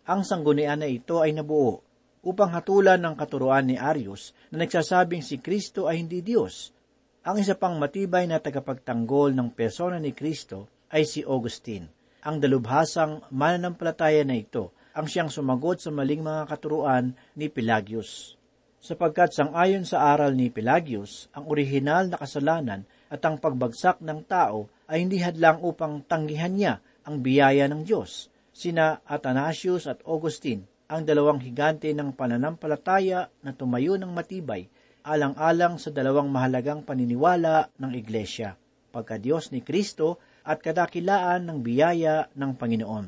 ang 0.05 0.21
sanggunian 0.21 0.77
na 0.77 0.89
ito 0.89 1.17
ay 1.17 1.33
nabuo 1.33 1.81
upang 2.25 2.53
hatulan 2.53 3.01
ng 3.01 3.17
katuruan 3.17 3.65
ni 3.65 3.77
Arius 3.77 4.37
na 4.53 4.65
nagsasabing 4.65 5.25
si 5.25 5.41
Kristo 5.41 5.89
ay 5.89 6.01
hindi 6.01 6.21
Diyos. 6.21 6.69
Ang 7.25 7.41
isa 7.41 7.57
pang 7.57 7.81
matibay 7.81 8.29
na 8.29 8.37
tagapagtanggol 8.37 9.33
ng 9.33 9.49
persona 9.53 9.97
ni 9.97 10.13
Kristo 10.13 10.69
ay 10.93 11.09
si 11.09 11.25
Augustine. 11.25 11.89
Ang 12.21 12.37
dalubhasang 12.37 13.33
mananampalataya 13.33 14.21
na 14.25 14.37
ito 14.37 14.73
ang 14.93 15.09
siyang 15.09 15.33
sumagot 15.33 15.81
sa 15.81 15.89
maling 15.89 16.21
mga 16.21 16.45
katuruan 16.49 17.17
ni 17.33 17.49
Pelagius. 17.49 18.37
Sapagkat 18.77 19.33
sangayon 19.33 19.83
sa 19.83 20.13
aral 20.13 20.37
ni 20.37 20.53
Pelagius, 20.53 21.33
ang 21.33 21.49
orihinal 21.49 22.13
na 22.13 22.21
kasalanan 22.21 22.85
at 23.09 23.21
ang 23.21 23.37
pagbagsak 23.37 24.01
ng 24.01 24.25
tao 24.25 24.69
ay 24.89 25.05
hindi 25.05 25.21
hadlang 25.21 25.61
upang 25.61 26.05
tanggihan 26.05 26.53
niya 26.53 26.73
ang 27.05 27.21
biyaya 27.21 27.69
ng 27.69 27.85
Diyos. 27.85 28.29
Sina 28.55 29.03
Athanasius 29.05 29.85
at 29.85 30.01
Augustine, 30.07 30.65
ang 30.89 31.05
dalawang 31.05 31.41
higante 31.41 31.91
ng 31.91 32.13
pananampalataya 32.13 33.29
na 33.43 33.51
tumayo 33.53 33.97
ng 33.97 34.09
matibay, 34.09 34.69
alang-alang 35.05 35.77
sa 35.77 35.93
dalawang 35.93 36.29
mahalagang 36.29 36.81
paniniwala 36.81 37.69
ng 37.77 37.91
Iglesia, 37.93 38.57
pagka-Diyos 38.89 39.53
ni 39.53 39.61
Kristo 39.61 40.17
at 40.45 40.61
kadakilaan 40.61 41.45
ng 41.45 41.57
biyaya 41.61 42.29
ng 42.33 42.51
Panginoon. 42.57 43.05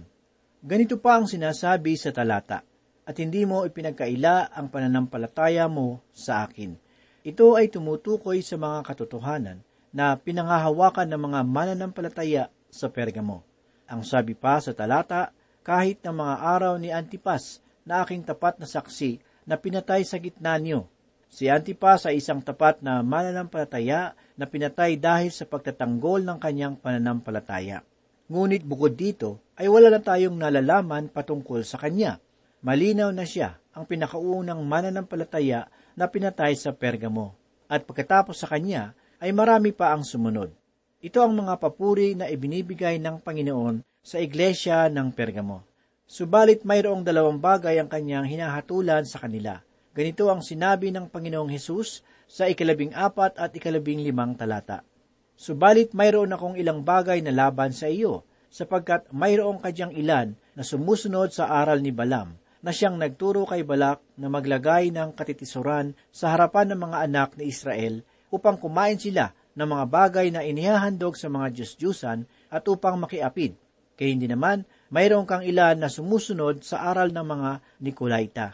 Ganito 0.62 0.98
pa 0.98 1.22
ang 1.22 1.30
sinasabi 1.30 1.94
sa 1.96 2.10
talata, 2.10 2.62
at 3.08 3.16
hindi 3.24 3.48
mo 3.48 3.64
ipinagkaila 3.64 4.52
ang 4.52 4.68
pananampalataya 4.68 5.70
mo 5.72 6.04
sa 6.12 6.44
akin. 6.44 6.76
Ito 7.24 7.56
ay 7.56 7.72
tumutukoy 7.72 8.44
sa 8.44 8.60
mga 8.60 8.84
katotohanan 8.84 9.67
na 9.96 10.16
pinangahawakan 10.20 11.08
ng 11.08 11.22
mga 11.22 11.40
mananampalataya 11.48 12.44
sa 12.68 12.92
Pergamo. 12.92 13.44
Ang 13.88 14.04
sabi 14.04 14.36
pa 14.36 14.60
sa 14.60 14.76
talata, 14.76 15.32
kahit 15.64 16.04
ng 16.04 16.16
mga 16.16 16.36
araw 16.44 16.74
ni 16.80 16.92
Antipas 16.92 17.60
na 17.88 18.04
aking 18.04 18.24
tapat 18.24 18.60
na 18.60 18.68
saksi 18.68 19.20
na 19.48 19.56
pinatay 19.56 20.04
sa 20.04 20.20
gitna 20.20 20.60
niyo. 20.60 20.92
Si 21.28 21.48
Antipas 21.52 22.08
ay 22.08 22.24
isang 22.24 22.40
tapat 22.40 22.80
na 22.80 23.04
mananampalataya 23.04 24.16
na 24.40 24.46
pinatay 24.48 24.96
dahil 24.96 25.32
sa 25.32 25.44
pagtatanggol 25.44 26.24
ng 26.24 26.40
kanyang 26.40 26.76
pananampalataya. 26.80 27.84
Ngunit 28.28 28.64
bukod 28.64 28.96
dito, 28.96 29.40
ay 29.56 29.72
wala 29.72 29.88
na 29.88 30.04
tayong 30.04 30.36
nalalaman 30.36 31.08
patungkol 31.08 31.64
sa 31.64 31.80
kanya. 31.80 32.20
Malinaw 32.64 33.12
na 33.16 33.24
siya 33.24 33.60
ang 33.72 33.88
pinakaunang 33.88 34.60
mananampalataya 34.68 35.72
na 35.96 36.06
pinatay 36.12 36.56
sa 36.60 36.76
Pergamo. 36.76 37.36
At 37.68 37.84
pagkatapos 37.84 38.40
sa 38.40 38.48
kanya, 38.52 38.96
ay 39.18 39.34
marami 39.34 39.74
pa 39.74 39.98
ang 39.98 40.06
sumunod. 40.06 40.54
Ito 41.02 41.26
ang 41.26 41.34
mga 41.34 41.58
papuri 41.58 42.14
na 42.14 42.30
ibinibigay 42.30 43.02
ng 43.02 43.22
Panginoon 43.22 43.82
sa 44.02 44.22
iglesia 44.22 44.86
ng 44.90 45.10
Pergamo. 45.14 45.66
Subalit 46.08 46.64
mayroong 46.64 47.04
dalawang 47.04 47.42
bagay 47.42 47.82
ang 47.82 47.90
kanyang 47.90 48.30
hinahatulan 48.30 49.04
sa 49.04 49.20
kanila. 49.20 49.60
Ganito 49.98 50.30
ang 50.30 50.46
sinabi 50.46 50.94
ng 50.94 51.10
Panginoong 51.10 51.50
Hesus 51.50 52.06
sa 52.30 52.46
ikalabing 52.46 52.94
apat 52.94 53.42
at 53.42 53.52
ikalabing 53.58 54.06
limang 54.06 54.38
talata. 54.38 54.86
Subalit 55.38 55.98
mayroon 55.98 56.34
akong 56.34 56.56
ilang 56.58 56.86
bagay 56.86 57.22
na 57.22 57.34
laban 57.34 57.74
sa 57.74 57.90
iyo, 57.90 58.26
sapagkat 58.48 59.10
mayroong 59.14 59.62
kadyang 59.62 59.94
ilan 59.94 60.34
na 60.58 60.64
sumusunod 60.66 61.34
sa 61.34 61.50
aral 61.50 61.82
ni 61.82 61.94
Balam, 61.94 62.38
na 62.62 62.74
siyang 62.74 62.98
nagturo 62.98 63.46
kay 63.46 63.62
Balak 63.62 64.02
na 64.18 64.30
maglagay 64.30 64.90
ng 64.90 65.14
katitisuran 65.14 65.94
sa 66.10 66.34
harapan 66.34 66.74
ng 66.74 66.80
mga 66.90 66.98
anak 67.06 67.30
ni 67.38 67.54
Israel 67.54 68.02
upang 68.34 68.60
kumain 68.60 69.00
sila 69.00 69.32
ng 69.58 69.68
mga 69.68 69.86
bagay 69.90 70.28
na 70.30 70.46
inihahandog 70.46 71.18
sa 71.18 71.32
mga 71.34 71.50
Diyos-Diyusan 71.58 72.28
at 72.54 72.64
upang 72.70 73.02
makiapid. 73.02 73.58
Kaya 73.98 74.14
hindi 74.14 74.30
naman, 74.30 74.62
mayroon 74.94 75.26
kang 75.26 75.42
ilan 75.42 75.82
na 75.82 75.90
sumusunod 75.90 76.62
sa 76.62 76.86
aral 76.94 77.10
ng 77.10 77.26
mga 77.26 77.50
Nikolaita. 77.82 78.48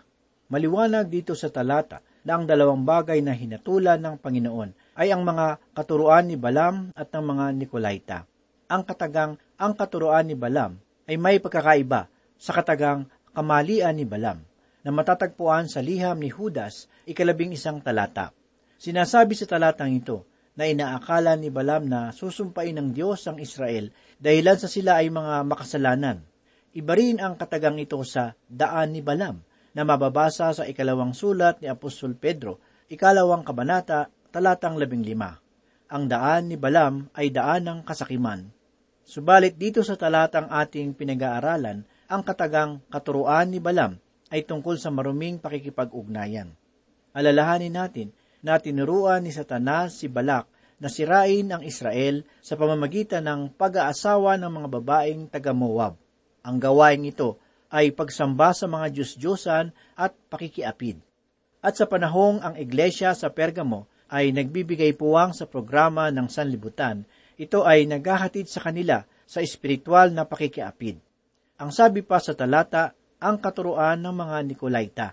Maliwanag 0.48 1.12
dito 1.12 1.36
sa 1.36 1.52
talata 1.52 2.00
na 2.24 2.40
ang 2.40 2.48
dalawang 2.48 2.88
bagay 2.88 3.20
na 3.20 3.36
hinatulan 3.36 4.00
ng 4.00 4.16
Panginoon 4.24 4.96
ay 4.96 5.12
ang 5.12 5.28
mga 5.28 5.60
katuruan 5.76 6.24
ni 6.32 6.40
Balam 6.40 6.96
at 6.96 7.12
ng 7.12 7.24
mga 7.26 7.46
Nikolaita. 7.60 8.18
Ang 8.72 8.82
katagang 8.88 9.36
ang 9.60 9.74
katuruan 9.76 10.24
ni 10.24 10.40
Balam 10.40 10.80
ay 11.04 11.20
may 11.20 11.44
pagkakaiba 11.44 12.08
sa 12.40 12.52
katagang 12.56 13.12
kamalian 13.36 14.00
ni 14.00 14.08
Balam 14.08 14.40
na 14.84 14.90
matatagpuan 14.96 15.68
sa 15.68 15.84
liham 15.84 16.16
ni 16.20 16.32
Judas 16.32 16.88
ikalabing 17.04 17.56
isang 17.56 17.84
talata. 17.84 18.32
Sinasabi 18.84 19.32
sa 19.32 19.48
talatang 19.48 19.96
ito 19.96 20.28
na 20.60 20.68
inaakala 20.68 21.40
ni 21.40 21.48
Balam 21.48 21.88
na 21.88 22.12
susumpain 22.12 22.76
ng 22.76 22.92
Diyos 22.92 23.24
ang 23.32 23.40
Israel 23.40 23.96
dahilan 24.20 24.60
sa 24.60 24.68
sila 24.68 25.00
ay 25.00 25.08
mga 25.08 25.48
makasalanan. 25.48 26.20
Iba 26.76 26.92
rin 27.00 27.24
ang 27.24 27.40
katagang 27.40 27.80
ito 27.80 27.96
sa 28.04 28.36
daan 28.44 28.92
ni 28.92 29.00
Balam 29.00 29.40
na 29.72 29.88
mababasa 29.88 30.52
sa 30.52 30.68
ikalawang 30.68 31.16
sulat 31.16 31.64
ni 31.64 31.72
Apostol 31.72 32.20
Pedro, 32.20 32.60
ikalawang 32.92 33.48
kabanata, 33.48 34.12
talatang 34.36 34.76
labing 34.76 35.08
lima. 35.08 35.40
Ang 35.88 36.12
daan 36.12 36.52
ni 36.52 36.60
Balam 36.60 37.08
ay 37.16 37.32
daan 37.32 37.64
ng 37.64 37.80
kasakiman. 37.88 38.52
Subalit 39.08 39.56
dito 39.56 39.80
sa 39.88 39.96
talatang 39.96 40.52
ating 40.52 40.92
pinag-aaralan, 40.92 41.88
ang 42.12 42.22
katagang 42.28 42.84
katuruan 42.92 43.48
ni 43.48 43.64
Balam 43.64 43.96
ay 44.28 44.44
tungkol 44.44 44.76
sa 44.76 44.92
maruming 44.92 45.40
pakikipag-ugnayan. 45.40 46.52
Alalahanin 47.16 47.80
natin 47.80 48.12
na 48.44 48.60
tinuruan 48.60 49.24
ni 49.24 49.32
Satanas 49.32 50.04
si 50.04 50.12
Balak 50.12 50.52
na 50.84 50.92
sirain 50.92 51.48
ang 51.48 51.64
Israel 51.64 52.28
sa 52.44 52.60
pamamagitan 52.60 53.24
ng 53.24 53.56
pag-aasawa 53.56 54.36
ng 54.36 54.52
mga 54.52 54.68
babaeng 54.68 55.24
taga-Moab. 55.32 55.96
Ang 56.44 56.60
gawain 56.60 57.08
ito 57.08 57.40
ay 57.72 57.96
pagsamba 57.96 58.52
sa 58.52 58.68
mga 58.68 58.92
Diyos-Diyosan 58.92 59.72
at 59.96 60.12
pakikiapid. 60.28 61.00
At 61.64 61.80
sa 61.80 61.88
panahong 61.88 62.44
ang 62.44 62.60
iglesia 62.60 63.16
sa 63.16 63.32
Pergamo 63.32 63.88
ay 64.12 64.36
nagbibigay 64.36 64.92
puwang 64.94 65.32
sa 65.32 65.48
programa 65.48 66.12
ng 66.12 66.28
sanlibutan, 66.28 67.08
ito 67.40 67.64
ay 67.64 67.88
naghahatid 67.88 68.52
sa 68.52 68.60
kanila 68.60 69.08
sa 69.24 69.40
espiritual 69.40 70.12
na 70.12 70.28
pakikiapid. 70.28 71.00
Ang 71.64 71.72
sabi 71.72 72.04
pa 72.04 72.20
sa 72.20 72.36
talata, 72.36 72.92
ang 73.24 73.40
katuruan 73.40 74.04
ng 74.04 74.14
mga 74.14 74.38
Nikolaita. 74.52 75.08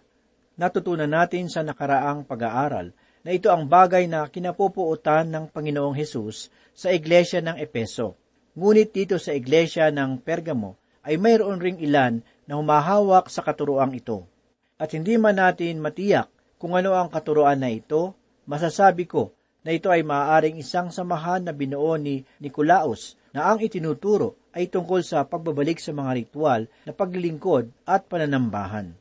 Natutunan 0.59 1.09
natin 1.09 1.47
sa 1.47 1.62
nakaraang 1.62 2.27
pag-aaral 2.27 2.90
na 3.20 3.37
ito 3.37 3.52
ang 3.52 3.68
bagay 3.68 4.09
na 4.09 4.24
kinapupuutan 4.28 5.28
ng 5.28 5.44
Panginoong 5.52 5.96
Hesus 5.96 6.48
sa 6.72 6.88
iglesia 6.92 7.44
ng 7.44 7.61
Epeso. 7.61 8.16
Ngunit 8.56 8.96
dito 8.96 9.20
sa 9.20 9.37
iglesia 9.37 9.92
ng 9.92 10.20
Pergamo 10.24 10.80
ay 11.04 11.16
mayroon 11.20 11.61
ring 11.61 11.78
ilan 11.80 12.24
na 12.48 12.56
humahawak 12.56 13.28
sa 13.28 13.44
katuroang 13.44 13.92
ito. 13.96 14.24
At 14.80 14.96
hindi 14.96 15.20
man 15.20 15.37
natin 15.37 15.80
matiyak 15.85 16.33
kung 16.61 16.76
ano 16.76 16.96
ang 16.96 17.09
katuroan 17.12 17.61
na 17.61 17.72
ito, 17.72 18.16
masasabi 18.48 19.09
ko 19.09 19.33
na 19.64 19.76
ito 19.76 19.92
ay 19.92 20.00
maaaring 20.00 20.56
isang 20.61 20.88
samahan 20.88 21.44
na 21.44 21.52
binuo 21.52 21.96
ni 22.00 22.24
Nicolaus 22.40 23.16
na 23.33 23.48
ang 23.52 23.61
itinuturo 23.61 24.40
ay 24.56 24.66
tungkol 24.66 25.04
sa 25.04 25.22
pagbabalik 25.28 25.78
sa 25.78 25.94
mga 25.94 26.11
ritual 26.16 26.66
na 26.85 26.92
paglilingkod 26.96 27.70
at 27.87 28.09
pananambahan. 28.11 28.92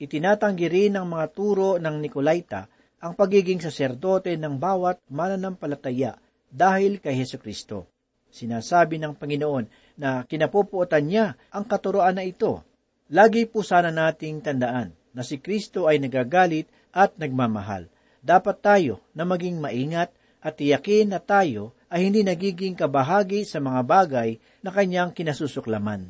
Itinatanggi 0.00 0.66
rin 0.66 0.98
ng 0.98 1.06
mga 1.06 1.26
turo 1.30 1.78
ng 1.78 2.02
Nicolaita 2.02 2.66
ang 3.04 3.12
pagiging 3.12 3.60
saserdote 3.60 4.32
ng 4.40 4.56
bawat 4.56 4.96
mananampalataya 5.12 6.16
dahil 6.48 7.04
kay 7.04 7.20
Heso 7.20 7.36
Kristo. 7.36 7.84
Sinasabi 8.32 8.96
ng 8.96 9.12
Panginoon 9.12 9.68
na 10.00 10.24
kinapupuotan 10.24 11.04
niya 11.04 11.36
ang 11.52 11.68
katuroan 11.68 12.16
na 12.16 12.24
ito. 12.24 12.64
Lagi 13.12 13.44
po 13.44 13.60
sana 13.60 13.92
nating 13.92 14.40
tandaan 14.40 14.96
na 15.12 15.20
si 15.20 15.36
Kristo 15.36 15.84
ay 15.84 16.00
nagagalit 16.00 16.64
at 16.96 17.12
nagmamahal. 17.20 17.92
Dapat 18.24 18.56
tayo 18.64 19.04
na 19.12 19.28
maging 19.28 19.60
maingat 19.60 20.08
at 20.40 20.56
tiyakin 20.56 21.12
na 21.12 21.20
tayo 21.20 21.76
ay 21.92 22.08
hindi 22.08 22.24
nagiging 22.24 22.72
kabahagi 22.72 23.44
sa 23.44 23.60
mga 23.60 23.84
bagay 23.84 24.40
na 24.64 24.72
kanyang 24.72 25.12
kinasusuklaman. 25.12 26.08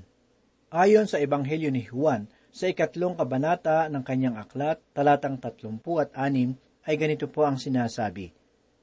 Ayon 0.70 1.10
sa 1.10 1.18
Ebanghelyo 1.18 1.74
ni 1.74 1.82
Juan, 1.90 2.30
sa 2.54 2.70
ikatlong 2.70 3.18
kabanata 3.18 3.90
ng 3.90 4.06
kanyang 4.06 4.38
aklat, 4.38 4.78
talatang 4.94 5.42
tatlumpu 5.42 5.98
at 5.98 6.14
anim, 6.14 6.54
ay 6.84 6.94
ganito 7.00 7.28
po 7.28 7.44
ang 7.48 7.56
sinasabi. 7.56 8.32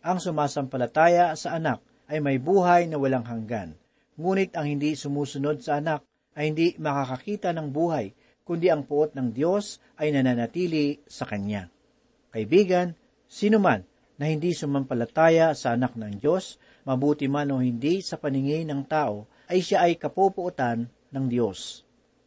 Ang 0.01 0.17
sumasampalataya 0.17 1.33
sa 1.37 1.57
anak 1.57 1.81
ay 2.09 2.17
may 2.19 2.41
buhay 2.41 2.89
na 2.89 2.97
walang 2.97 3.23
hanggan. 3.23 3.77
Ngunit 4.17 4.57
ang 4.57 4.67
hindi 4.67 4.97
sumusunod 4.97 5.61
sa 5.61 5.77
anak 5.79 6.03
ay 6.33 6.51
hindi 6.51 6.67
makakakita 6.77 7.53
ng 7.53 7.69
buhay, 7.69 8.11
kundi 8.41 8.67
ang 8.67 8.83
puot 8.83 9.13
ng 9.13 9.31
Diyos 9.31 9.79
ay 10.01 10.11
nananatili 10.11 10.99
sa 11.05 11.29
Kanya. 11.29 11.69
Kaibigan, 12.33 12.97
sino 13.29 13.61
man 13.61 13.85
na 14.21 14.29
hindi 14.29 14.53
sumampalataya 14.53 15.53
sa 15.57 15.73
anak 15.73 15.97
ng 15.97 16.21
Diyos, 16.21 16.61
mabuti 16.85 17.25
man 17.25 17.49
o 17.49 17.57
hindi 17.57 18.05
sa 18.05 18.21
paningin 18.21 18.69
ng 18.69 18.85
tao, 18.85 19.25
ay 19.49 19.65
siya 19.65 19.89
ay 19.89 19.97
kapupuotan 19.97 20.85
ng 21.09 21.25
Diyos. 21.25 21.81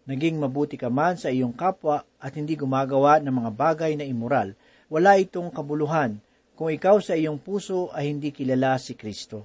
Naging 0.05 0.37
mabuti 0.37 0.77
ka 0.77 0.93
man 0.93 1.17
sa 1.17 1.33
iyong 1.33 1.57
kapwa 1.57 2.05
at 2.21 2.35
hindi 2.37 2.59
gumagawa 2.59 3.23
ng 3.25 3.33
mga 3.33 3.51
bagay 3.57 3.93
na 3.97 4.05
immoral, 4.05 4.53
wala 4.95 5.19
itong 5.19 5.51
kabuluhan 5.51 6.23
kung 6.55 6.71
ikaw 6.71 7.03
sa 7.03 7.19
iyong 7.19 7.43
puso 7.43 7.91
ay 7.91 8.15
hindi 8.15 8.31
kilala 8.31 8.79
si 8.79 8.95
Kristo. 8.95 9.43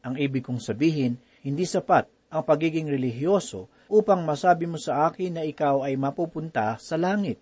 Ang 0.00 0.16
ibig 0.16 0.40
kong 0.40 0.56
sabihin, 0.56 1.20
hindi 1.44 1.68
sapat 1.68 2.08
ang 2.32 2.40
pagiging 2.40 2.88
relihiyoso 2.88 3.68
upang 3.92 4.24
masabi 4.24 4.64
mo 4.64 4.80
sa 4.80 5.04
akin 5.12 5.36
na 5.36 5.42
ikaw 5.44 5.84
ay 5.84 6.00
mapupunta 6.00 6.80
sa 6.80 6.96
langit. 6.96 7.36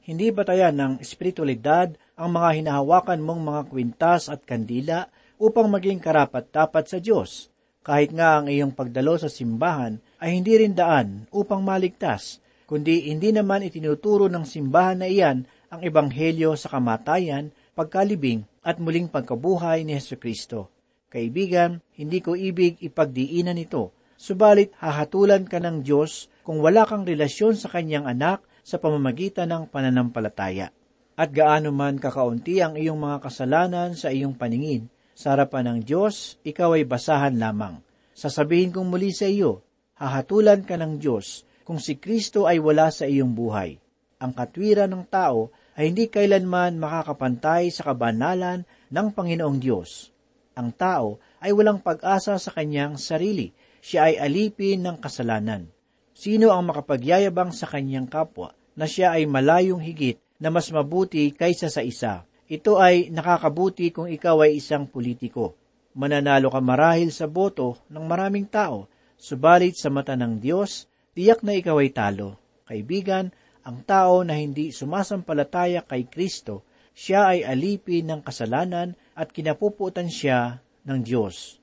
Hindi 0.00 0.32
batayan 0.32 0.80
ng 0.80 0.92
espiritualidad 1.04 1.92
ang 2.16 2.32
mga 2.32 2.64
hinahawakan 2.64 3.20
mong 3.20 3.40
mga 3.52 3.62
kwintas 3.68 4.32
at 4.32 4.40
kandila 4.48 5.12
upang 5.36 5.68
maging 5.68 6.00
karapat-dapat 6.00 6.88
sa 6.88 6.98
Diyos, 7.04 7.52
kahit 7.84 8.16
nga 8.16 8.40
ang 8.40 8.48
iyong 8.48 8.72
pagdalo 8.72 9.20
sa 9.20 9.28
simbahan 9.28 10.00
ay 10.24 10.40
hindi 10.40 10.56
rin 10.56 10.72
daan 10.72 11.28
upang 11.28 11.60
maligtas, 11.60 12.40
kundi 12.64 13.12
hindi 13.12 13.28
naman 13.28 13.68
itinuturo 13.68 14.32
ng 14.32 14.48
simbahan 14.48 15.04
na 15.04 15.08
iyan 15.08 15.44
ang 15.74 15.80
ebanghelyo 15.82 16.54
sa 16.54 16.70
kamatayan, 16.78 17.50
pagkalibing 17.74 18.46
at 18.62 18.78
muling 18.78 19.10
pagkabuhay 19.10 19.82
ni 19.82 19.98
Heso 19.98 20.14
Kristo. 20.14 20.70
Kaibigan, 21.10 21.82
hindi 21.98 22.22
ko 22.22 22.38
ibig 22.38 22.78
ipagdiinan 22.78 23.58
ito, 23.58 23.90
subalit 24.14 24.70
hahatulan 24.78 25.50
ka 25.50 25.58
ng 25.58 25.82
Diyos 25.82 26.30
kung 26.46 26.62
wala 26.62 26.86
kang 26.86 27.02
relasyon 27.02 27.58
sa 27.58 27.66
kanyang 27.66 28.06
anak 28.06 28.46
sa 28.62 28.78
pamamagitan 28.78 29.50
ng 29.50 29.66
pananampalataya. 29.66 30.70
At 31.14 31.30
gaano 31.30 31.70
man 31.70 31.98
kakaunti 31.98 32.58
ang 32.62 32.74
iyong 32.74 32.98
mga 32.98 33.18
kasalanan 33.22 33.94
sa 33.94 34.10
iyong 34.10 34.34
paningin, 34.34 34.90
sa 35.14 35.34
harapan 35.34 35.70
ng 35.70 35.78
Diyos, 35.86 36.42
ikaw 36.42 36.74
ay 36.74 36.86
basahan 36.86 37.38
lamang. 37.38 37.78
Sasabihin 38.14 38.74
kong 38.74 38.90
muli 38.90 39.14
sa 39.14 39.30
iyo, 39.30 39.62
hahatulan 39.94 40.66
ka 40.66 40.74
ng 40.74 40.98
Diyos 40.98 41.46
kung 41.62 41.78
si 41.78 41.98
Kristo 41.98 42.50
ay 42.50 42.58
wala 42.58 42.90
sa 42.90 43.06
iyong 43.06 43.30
buhay. 43.30 43.78
Ang 44.18 44.34
katwiran 44.34 44.90
ng 44.90 45.06
tao 45.06 45.54
ay 45.74 45.90
hindi 45.90 46.06
kailanman 46.06 46.78
makakapantay 46.78 47.70
sa 47.74 47.90
kabanalan 47.90 48.62
ng 48.90 49.06
Panginoong 49.10 49.58
Diyos. 49.58 50.14
Ang 50.54 50.70
tao 50.70 51.18
ay 51.42 51.50
walang 51.50 51.82
pag-asa 51.82 52.38
sa 52.38 52.50
kanyang 52.54 52.94
sarili. 52.94 53.50
Siya 53.82 54.08
ay 54.08 54.14
alipin 54.22 54.86
ng 54.86 54.96
kasalanan. 55.02 55.66
Sino 56.14 56.54
ang 56.54 56.70
makapagyayabang 56.70 57.50
sa 57.50 57.66
kanyang 57.66 58.06
kapwa 58.06 58.54
na 58.78 58.86
siya 58.86 59.18
ay 59.18 59.26
malayong 59.26 59.82
higit 59.82 60.22
na 60.38 60.48
mas 60.54 60.70
mabuti 60.70 61.34
kaysa 61.34 61.66
sa 61.66 61.82
isa? 61.82 62.22
Ito 62.46 62.78
ay 62.78 63.10
nakakabuti 63.10 63.90
kung 63.90 64.06
ikaw 64.06 64.46
ay 64.46 64.62
isang 64.62 64.86
politiko. 64.86 65.58
Mananalo 65.98 66.54
ka 66.54 66.62
marahil 66.62 67.10
sa 67.10 67.26
boto 67.26 67.82
ng 67.90 68.04
maraming 68.06 68.46
tao, 68.46 68.86
subalit 69.18 69.74
sa 69.74 69.90
mata 69.90 70.14
ng 70.14 70.38
Diyos, 70.38 70.86
tiyak 71.18 71.42
na 71.42 71.58
ikaw 71.58 71.82
ay 71.82 71.90
talo. 71.90 72.38
Kaibigan, 72.64 73.34
ang 73.64 73.80
tao 73.82 74.20
na 74.20 74.36
hindi 74.36 74.70
sumasampalataya 74.70 75.80
kay 75.88 76.04
Kristo, 76.04 76.62
siya 76.92 77.34
ay 77.34 77.42
alipin 77.42 78.12
ng 78.12 78.20
kasalanan 78.20 78.94
at 79.16 79.32
kinapuputan 79.32 80.06
siya 80.06 80.60
ng 80.84 81.00
Diyos. 81.00 81.58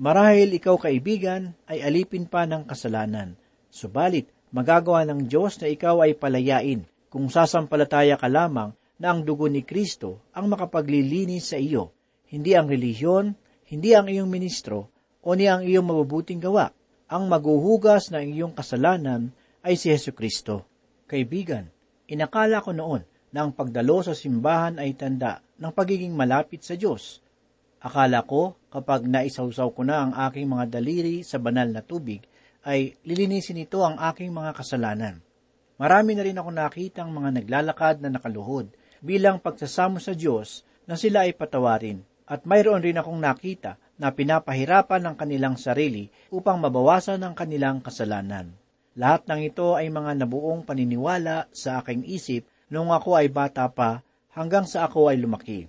Marahil 0.00 0.56
ikaw 0.58 0.74
kaibigan 0.80 1.54
ay 1.70 1.84
alipin 1.84 2.26
pa 2.26 2.48
ng 2.48 2.66
kasalanan, 2.66 3.38
subalit 3.70 4.26
magagawa 4.50 5.06
ng 5.06 5.30
Diyos 5.30 5.60
na 5.62 5.70
ikaw 5.70 6.02
ay 6.02 6.18
palayain 6.18 6.82
kung 7.12 7.30
sasampalataya 7.30 8.18
ka 8.18 8.26
lamang 8.26 8.74
na 8.98 9.14
ang 9.14 9.22
dugo 9.22 9.46
ni 9.46 9.62
Kristo 9.62 10.26
ang 10.34 10.50
makapaglilinis 10.50 11.54
sa 11.54 11.58
iyo, 11.60 11.94
hindi 12.26 12.58
ang 12.58 12.66
relihiyon, 12.66 13.38
hindi 13.70 13.94
ang 13.94 14.10
iyong 14.10 14.26
ministro, 14.26 14.90
o 15.22 15.38
ni 15.38 15.46
ang 15.46 15.62
iyong 15.62 15.86
mabubuting 15.86 16.42
gawa. 16.42 16.74
Ang 17.06 17.30
maguhugas 17.30 18.10
ng 18.10 18.34
iyong 18.34 18.52
kasalanan 18.56 19.30
ay 19.62 19.78
si 19.78 19.94
Yesu 19.94 20.10
Kristo. 20.10 20.66
Kaibigan, 21.14 21.70
inakala 22.10 22.58
ko 22.58 22.74
noon 22.74 23.06
na 23.30 23.46
ang 23.46 23.54
pagdalo 23.54 24.02
sa 24.02 24.18
simbahan 24.18 24.82
ay 24.82 24.98
tanda 24.98 25.38
ng 25.62 25.70
pagiging 25.70 26.10
malapit 26.10 26.66
sa 26.66 26.74
Diyos. 26.74 27.22
Akala 27.78 28.26
ko 28.26 28.58
kapag 28.66 29.06
naisawsaw 29.06 29.70
ko 29.70 29.86
na 29.86 30.02
ang 30.02 30.12
aking 30.26 30.50
mga 30.50 30.74
daliri 30.74 31.22
sa 31.22 31.38
banal 31.38 31.70
na 31.70 31.86
tubig, 31.86 32.18
ay 32.66 32.98
lilinisin 33.06 33.62
ito 33.62 33.86
ang 33.86 33.94
aking 33.94 34.34
mga 34.34 34.58
kasalanan. 34.58 35.22
Marami 35.78 36.18
na 36.18 36.26
rin 36.26 36.34
ako 36.34 36.50
nakitang 36.50 37.14
mga 37.14 37.30
naglalakad 37.30 38.02
na 38.02 38.10
nakaluhod 38.10 38.74
bilang 38.98 39.38
pagsasamo 39.38 40.02
sa 40.02 40.18
Diyos 40.18 40.66
na 40.82 40.98
sila 40.98 41.30
ay 41.30 41.38
patawarin. 41.38 42.02
At 42.26 42.42
mayroon 42.42 42.82
rin 42.82 42.98
akong 42.98 43.22
nakita 43.22 43.78
na 44.02 44.10
pinapahirapan 44.10 44.98
ng 44.98 45.14
kanilang 45.14 45.54
sarili 45.62 46.10
upang 46.34 46.58
mabawasan 46.58 47.22
ang 47.22 47.38
kanilang 47.38 47.78
kasalanan. 47.78 48.63
Lahat 48.94 49.26
ng 49.26 49.42
ito 49.42 49.74
ay 49.74 49.90
mga 49.90 50.22
nabuong 50.22 50.62
paniniwala 50.62 51.50
sa 51.50 51.82
aking 51.82 52.06
isip 52.06 52.46
noong 52.70 52.94
ako 52.94 53.18
ay 53.18 53.26
bata 53.26 53.66
pa 53.66 54.06
hanggang 54.30 54.70
sa 54.70 54.86
ako 54.86 55.10
ay 55.10 55.18
lumaki. 55.18 55.66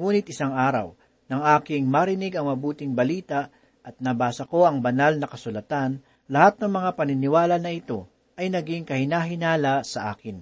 Ngunit 0.00 0.24
isang 0.32 0.56
araw, 0.56 0.96
nang 1.28 1.44
aking 1.60 1.84
marinig 1.84 2.32
ang 2.36 2.48
mabuting 2.48 2.96
balita 2.96 3.52
at 3.84 4.00
nabasa 4.00 4.48
ko 4.48 4.64
ang 4.64 4.80
banal 4.80 5.20
na 5.20 5.28
kasulatan, 5.28 6.00
lahat 6.24 6.56
ng 6.64 6.72
mga 6.72 6.90
paniniwala 6.96 7.56
na 7.60 7.68
ito 7.68 8.08
ay 8.40 8.48
naging 8.48 8.88
kahinahinala 8.88 9.84
sa 9.84 10.16
akin. 10.16 10.40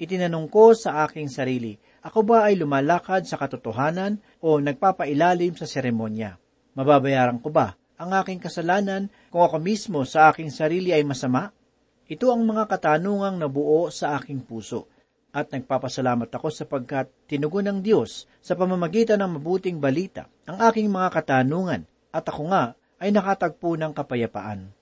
Itinanong 0.00 0.48
ko 0.48 0.72
sa 0.72 1.04
aking 1.04 1.28
sarili, 1.28 1.76
ako 2.00 2.24
ba 2.24 2.48
ay 2.48 2.56
lumalakad 2.56 3.28
sa 3.28 3.36
katotohanan 3.36 4.16
o 4.40 4.56
nagpapailalim 4.56 5.52
sa 5.60 5.68
seremonya? 5.68 6.40
Mababayaran 6.72 7.36
ko 7.36 7.52
ba 7.52 7.76
ang 8.00 8.16
aking 8.16 8.40
kasalanan 8.40 9.12
kung 9.28 9.44
ako 9.44 9.60
mismo 9.60 10.08
sa 10.08 10.32
aking 10.32 10.48
sarili 10.48 10.96
ay 10.96 11.04
masama? 11.04 11.52
Ito 12.08 12.32
ang 12.32 12.48
mga 12.48 12.64
katanungang 12.64 13.36
nabuo 13.36 13.92
sa 13.92 14.16
aking 14.16 14.40
puso 14.40 14.88
at 15.36 15.52
nagpapasalamat 15.52 16.32
ako 16.32 16.48
sapagkat 16.48 17.12
tinugon 17.28 17.68
ng 17.68 17.78
Diyos 17.84 18.24
sa 18.40 18.56
pamamagitan 18.56 19.20
ng 19.20 19.36
mabuting 19.36 19.76
balita 19.78 20.26
ang 20.48 20.58
aking 20.64 20.88
mga 20.88 21.12
katanungan 21.12 21.84
at 22.10 22.24
ako 22.24 22.48
nga 22.48 22.72
ay 22.98 23.12
nakatagpo 23.12 23.76
ng 23.76 23.92
kapayapaan. 23.92 24.72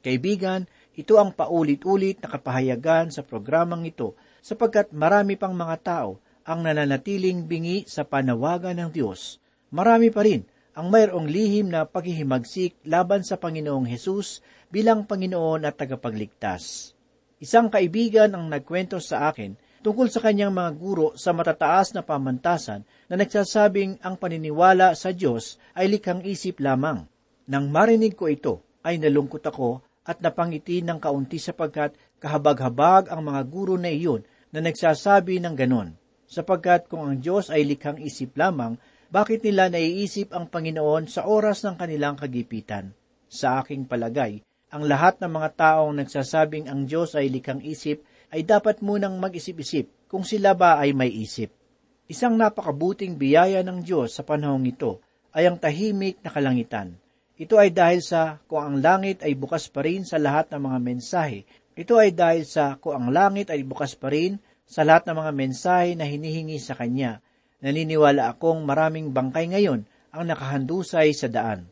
Kaibigan, 0.00 0.70
ito 0.94 1.18
ang 1.18 1.34
paulit-ulit 1.34 2.22
na 2.22 2.30
kapahayagan 2.30 3.10
sa 3.10 3.26
programang 3.26 3.82
ito 3.84 4.14
sapagkat 4.38 4.94
marami 4.94 5.34
pang 5.34 5.52
mga 5.52 5.76
tao 5.82 6.22
ang 6.46 6.62
nananatiling 6.62 7.42
bingi 7.42 7.86
sa 7.90 8.06
panawagan 8.06 8.78
ng 8.78 8.90
Diyos. 8.94 9.42
Marami 9.74 10.14
pa 10.14 10.22
rin 10.22 10.46
ang 10.72 10.88
mayroong 10.88 11.28
lihim 11.28 11.68
na 11.68 11.84
paghihimagsik 11.84 12.80
laban 12.88 13.20
sa 13.20 13.36
Panginoong 13.36 13.84
Hesus 13.84 14.40
bilang 14.72 15.04
Panginoon 15.04 15.68
at 15.68 15.76
tagapagligtas. 15.76 16.96
Isang 17.42 17.68
kaibigan 17.68 18.32
ang 18.32 18.48
nagkwento 18.48 18.96
sa 19.02 19.28
akin 19.28 19.52
tungkol 19.84 20.08
sa 20.08 20.22
kanyang 20.22 20.54
mga 20.54 20.70
guro 20.78 21.12
sa 21.18 21.34
matataas 21.36 21.92
na 21.92 22.00
pamantasan 22.06 22.86
na 23.10 23.14
nagsasabing 23.18 24.00
ang 24.00 24.16
paniniwala 24.16 24.96
sa 24.96 25.12
Diyos 25.12 25.60
ay 25.76 25.92
likhang 25.92 26.24
isip 26.24 26.62
lamang. 26.62 27.04
Nang 27.50 27.68
marinig 27.68 28.14
ko 28.14 28.30
ito, 28.30 28.62
ay 28.86 28.96
nalungkot 29.02 29.42
ako 29.42 29.82
at 30.06 30.22
napangiti 30.22 30.82
ng 30.82 30.98
kaunti 30.98 31.38
sapagkat 31.38 31.94
kahabag-habag 32.18 33.10
ang 33.10 33.22
mga 33.26 33.42
guro 33.50 33.74
na 33.78 33.90
iyon 33.90 34.22
na 34.54 34.62
nagsasabi 34.62 35.42
ng 35.42 35.54
ganon, 35.54 35.94
sapagkat 36.26 36.86
kung 36.86 37.06
ang 37.06 37.18
Diyos 37.18 37.50
ay 37.50 37.66
likhang 37.66 37.98
isip 38.02 38.34
lamang, 38.38 38.78
bakit 39.12 39.44
nila 39.44 39.68
naiisip 39.68 40.32
ang 40.32 40.48
Panginoon 40.48 41.04
sa 41.04 41.28
oras 41.28 41.60
ng 41.68 41.76
kanilang 41.76 42.16
kagipitan? 42.16 42.96
Sa 43.28 43.60
aking 43.60 43.84
palagay, 43.84 44.40
ang 44.72 44.88
lahat 44.88 45.20
ng 45.20 45.28
mga 45.28 45.48
taong 45.52 46.00
nagsasabing 46.00 46.72
ang 46.72 46.88
Diyos 46.88 47.12
ay 47.12 47.28
likhang 47.28 47.60
isip 47.60 48.00
ay 48.32 48.48
dapat 48.48 48.80
munang 48.80 49.20
mag-isip-isip 49.20 50.08
kung 50.08 50.24
sila 50.24 50.56
ba 50.56 50.80
ay 50.80 50.96
may 50.96 51.12
isip. 51.12 51.52
Isang 52.08 52.40
napakabuting 52.40 53.20
biyaya 53.20 53.60
ng 53.60 53.84
Diyos 53.84 54.16
sa 54.16 54.24
panahong 54.24 54.64
ito 54.64 55.04
ay 55.36 55.44
ang 55.44 55.60
tahimik 55.60 56.24
na 56.24 56.32
kalangitan. 56.32 56.96
Ito 57.36 57.60
ay 57.60 57.68
dahil 57.68 58.00
sa 58.00 58.40
kung 58.48 58.64
ang 58.64 58.76
langit 58.80 59.20
ay 59.20 59.36
bukas 59.36 59.68
pa 59.68 59.84
rin 59.84 60.08
sa 60.08 60.16
lahat 60.16 60.48
ng 60.56 60.72
mga 60.72 60.78
mensahe 60.80 61.44
ito 61.72 61.96
ay 61.96 62.12
dahil 62.12 62.44
sa 62.44 62.76
kung 62.76 62.92
ang 62.92 63.08
langit 63.08 63.48
ay 63.48 63.64
bukas 63.64 63.96
pa 63.96 64.12
rin 64.12 64.36
sa 64.68 64.84
lahat 64.84 65.08
ng 65.08 65.16
mga 65.24 65.32
mensahe 65.32 65.90
na 65.96 66.04
hinihingi 66.04 66.60
sa 66.60 66.76
Kanya. 66.76 67.24
Naniniwala 67.62 68.34
akong 68.34 68.66
maraming 68.66 69.14
bangkay 69.14 69.46
ngayon 69.54 69.86
ang 70.10 70.24
nakahandusay 70.26 71.14
sa 71.14 71.30
daan. 71.30 71.70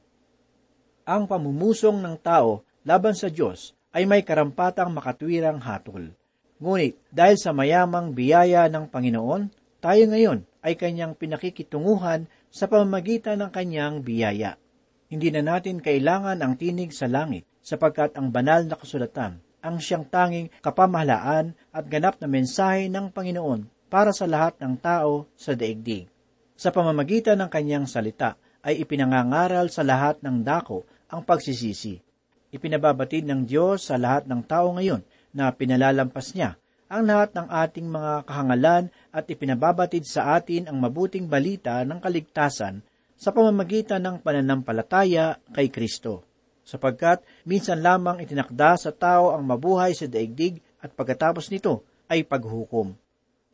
Ang 1.03 1.27
pamumusong 1.27 1.99
ng 1.99 2.17
tao 2.23 2.63
laban 2.87 3.19
sa 3.19 3.27
Diyos 3.27 3.75
ay 3.91 4.07
may 4.07 4.23
karampatang 4.23 4.95
makatwirang 4.95 5.59
hatol. 5.59 6.15
Ngunit 6.63 6.95
dahil 7.11 7.37
sa 7.37 7.51
mayamang 7.51 8.15
biyaya 8.15 8.71
ng 8.71 8.87
Panginoon, 8.87 9.51
tayo 9.83 10.03
ngayon 10.07 10.47
ay 10.63 10.79
kanyang 10.79 11.19
pinakikitunguhan 11.19 12.31
sa 12.55 12.71
pamamagitan 12.71 13.43
ng 13.43 13.51
kanyang 13.51 14.07
biyaya. 14.07 14.55
Hindi 15.11 15.35
na 15.35 15.43
natin 15.43 15.83
kailangan 15.83 16.39
ang 16.39 16.55
tinig 16.55 16.95
sa 16.95 17.11
langit 17.11 17.43
sapagkat 17.67 18.15
ang 18.15 18.31
banal 18.31 18.63
na 18.63 18.79
kasulatan 18.79 19.43
ang 19.61 19.77
siyang 19.77 20.09
tanging 20.09 20.49
kapamahalaan 20.65 21.53
at 21.73 21.85
ganap 21.87 22.17
na 22.21 22.29
mensahe 22.29 22.89
ng 22.89 23.13
Panginoon 23.13 23.80
para 23.91 24.15
sa 24.15 24.31
lahat 24.31 24.55
ng 24.63 24.79
tao 24.79 25.27
sa 25.35 25.59
daigdig. 25.59 26.07
Sa 26.55 26.71
pamamagitan 26.71 27.37
ng 27.43 27.51
kanyang 27.51 27.91
salita 27.91 28.39
ay 28.63 28.79
ipinangangaral 28.87 29.67
sa 29.69 29.83
lahat 29.83 30.23
ng 30.23 30.47
dako 30.47 30.87
ang 31.11 31.27
pagsisisi. 31.27 31.99
Ipinababatid 32.55 33.27
ng 33.27 33.43
Diyos 33.45 33.91
sa 33.91 33.99
lahat 33.99 34.31
ng 34.31 34.47
tao 34.47 34.71
ngayon 34.79 35.03
na 35.35 35.51
pinalalampas 35.51 36.33
niya 36.39 36.55
ang 36.91 37.07
lahat 37.07 37.35
ng 37.35 37.47
ating 37.47 37.87
mga 37.87 38.13
kahangalan 38.27 38.85
at 39.15 39.25
ipinababatid 39.27 40.03
sa 40.07 40.35
atin 40.39 40.67
ang 40.67 40.79
mabuting 40.79 41.27
balita 41.31 41.83
ng 41.87 42.03
kaligtasan 42.03 42.83
sa 43.15 43.31
pamamagitan 43.31 44.03
ng 44.03 44.17
pananampalataya 44.23 45.39
kay 45.55 45.71
Kristo 45.71 46.31
sapagkat 46.71 47.27
minsan 47.43 47.83
lamang 47.83 48.23
itinakda 48.23 48.79
sa 48.79 48.91
tao 48.95 49.35
ang 49.35 49.43
mabuhay 49.43 49.91
sa 49.91 50.07
daigdig 50.07 50.63
at 50.79 50.95
pagkatapos 50.95 51.51
nito 51.51 51.83
ay 52.07 52.23
paghukom. 52.23 52.95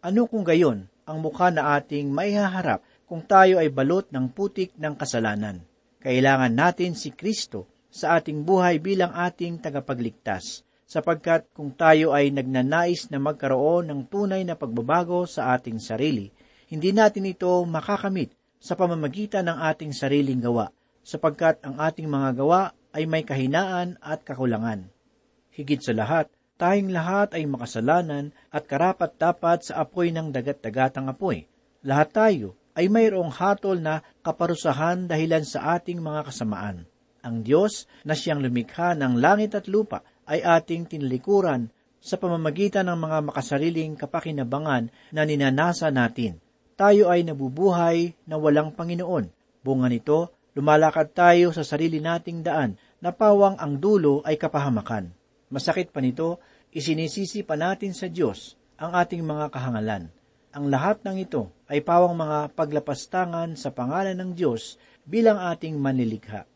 Ano 0.04 0.28
kung 0.28 0.44
gayon 0.44 0.92
ang 1.08 1.24
mukha 1.24 1.48
na 1.48 1.80
ating 1.80 2.12
maihaharap 2.12 2.84
kung 3.08 3.24
tayo 3.24 3.56
ay 3.56 3.72
balot 3.72 4.04
ng 4.12 4.28
putik 4.28 4.76
ng 4.76 4.92
kasalanan? 4.92 5.64
Kailangan 6.04 6.52
natin 6.52 6.92
si 6.92 7.16
Kristo 7.16 7.64
sa 7.88 8.20
ating 8.20 8.44
buhay 8.44 8.76
bilang 8.76 9.16
ating 9.16 9.56
tagapagligtas, 9.56 10.68
sapagkat 10.84 11.48
kung 11.56 11.72
tayo 11.72 12.12
ay 12.12 12.28
nagnanais 12.28 13.08
na 13.08 13.16
magkaroon 13.16 13.88
ng 13.88 14.00
tunay 14.12 14.44
na 14.44 14.52
pagbabago 14.52 15.24
sa 15.24 15.56
ating 15.56 15.80
sarili, 15.80 16.28
hindi 16.68 16.92
natin 16.92 17.24
ito 17.24 17.48
makakamit 17.64 18.36
sa 18.60 18.76
pamamagitan 18.76 19.48
ng 19.48 19.58
ating 19.64 19.96
sariling 19.96 20.44
gawa, 20.44 20.68
sapagkat 21.00 21.64
ang 21.64 21.80
ating 21.80 22.04
mga 22.04 22.36
gawa 22.36 22.76
ay 22.92 23.08
may 23.08 23.24
kahinaan 23.24 23.96
at 24.04 24.20
kakulangan. 24.28 24.92
Higit 25.56 25.80
sa 25.80 25.96
lahat, 25.96 26.28
tayong 26.56 26.92
lahat 26.92 27.36
ay 27.36 27.44
makasalanan 27.44 28.32
at 28.52 28.64
karapat-dapat 28.64 29.68
sa 29.70 29.84
apoy 29.84 30.12
ng 30.12 30.32
dagat-dagatang 30.32 31.08
apoy. 31.08 31.48
Lahat 31.84 32.10
tayo 32.12 32.56
ay 32.76 32.92
mayroong 32.92 33.32
hatol 33.32 33.80
na 33.80 34.04
kaparusahan 34.20 35.08
dahilan 35.08 35.44
sa 35.48 35.80
ating 35.80 35.96
mga 36.00 36.28
kasamaan. 36.28 36.84
Ang 37.24 37.40
Diyos 37.40 37.88
na 38.04 38.12
siyang 38.12 38.44
lumikha 38.44 38.92
ng 38.92 39.16
langit 39.16 39.56
at 39.56 39.64
lupa 39.66 40.04
ay 40.28 40.44
ating 40.44 40.84
tinlikuran 40.84 41.72
sa 41.96 42.20
pamamagitan 42.20 42.86
ng 42.86 42.98
mga 43.00 43.18
makasariling 43.32 43.96
kapakinabangan 43.96 44.92
na 45.10 45.22
ninanasa 45.24 45.88
natin. 45.88 46.38
Tayo 46.76 47.08
ay 47.08 47.24
nabubuhay 47.24 48.12
na 48.28 48.36
walang 48.36 48.76
Panginoon. 48.76 49.32
Bunga 49.64 49.88
nito, 49.88 50.36
lumalakad 50.52 51.16
tayo 51.16 51.50
sa 51.56 51.64
sarili 51.64 51.98
nating 52.04 52.44
daan 52.44 52.76
na 53.00 53.16
pawang 53.16 53.56
ang 53.56 53.80
dulo 53.80 54.20
ay 54.28 54.36
kapahamakan. 54.36 55.15
Masakit 55.46 55.94
pa 55.94 56.02
nito, 56.02 56.42
isinisisi 56.74 57.46
pa 57.46 57.54
natin 57.54 57.94
sa 57.94 58.10
Diyos 58.10 58.58
ang 58.82 58.98
ating 58.98 59.22
mga 59.22 59.54
kahangalan. 59.54 60.10
Ang 60.50 60.72
lahat 60.72 61.06
ng 61.06 61.22
ito 61.22 61.54
ay 61.70 61.86
pawang 61.86 62.18
mga 62.18 62.50
paglapastangan 62.56 63.54
sa 63.54 63.70
pangalan 63.70 64.18
ng 64.18 64.30
Diyos 64.34 64.74
bilang 65.06 65.38
ating 65.38 65.78
manlilikha. 65.78 66.48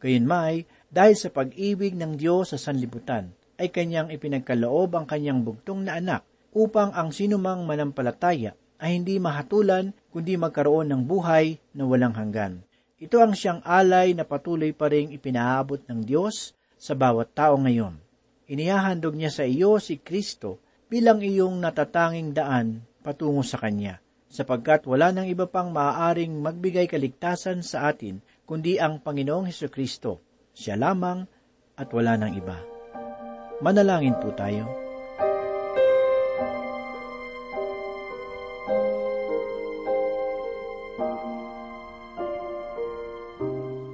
Gayunmay, 0.00 0.64
dahil 0.88 1.14
sa 1.20 1.28
pag-ibig 1.28 1.92
ng 1.92 2.16
Diyos 2.16 2.56
sa 2.56 2.58
sanlibutan, 2.58 3.36
ay 3.60 3.68
kanyang 3.68 4.08
ipinagkaloob 4.08 4.96
ang 4.96 5.04
kanyang 5.04 5.44
bugtong 5.44 5.84
na 5.84 6.00
anak 6.00 6.24
upang 6.56 6.96
ang 6.96 7.12
sinumang 7.12 7.68
manampalataya 7.68 8.56
ay 8.80 8.96
hindi 8.96 9.20
mahatulan 9.20 9.92
kundi 10.08 10.40
magkaroon 10.40 10.88
ng 10.88 11.02
buhay 11.04 11.60
na 11.76 11.84
walang 11.84 12.16
hanggan. 12.16 12.64
Ito 12.96 13.20
ang 13.20 13.36
siyang 13.36 13.60
alay 13.68 14.16
na 14.16 14.24
patuloy 14.24 14.72
pa 14.72 14.88
rin 14.88 15.12
ipinaabot 15.12 15.84
ng 15.84 16.00
Diyos 16.08 16.56
sa 16.80 16.96
bawat 16.96 17.36
tao 17.36 17.60
ngayon. 17.60 18.09
Inihahandog 18.50 19.14
niya 19.14 19.30
sa 19.30 19.46
iyo 19.46 19.78
si 19.78 20.02
Kristo 20.02 20.58
bilang 20.90 21.22
iyong 21.22 21.62
natatanging 21.62 22.34
daan 22.34 22.82
patungo 22.98 23.46
sa 23.46 23.62
Kanya, 23.62 24.02
sapagkat 24.26 24.90
wala 24.90 25.14
nang 25.14 25.30
iba 25.30 25.46
pang 25.46 25.70
maaaring 25.70 26.34
magbigay 26.42 26.90
kaligtasan 26.90 27.62
sa 27.62 27.86
atin, 27.86 28.18
kundi 28.42 28.82
ang 28.82 28.98
Panginoong 28.98 29.46
Heso 29.46 29.70
Kristo. 29.70 30.18
Siya 30.50 30.74
lamang 30.74 31.30
at 31.78 31.94
wala 31.94 32.18
nang 32.18 32.34
iba. 32.34 32.58
Manalangin 33.62 34.18
po 34.18 34.34
tayo. 34.34 34.66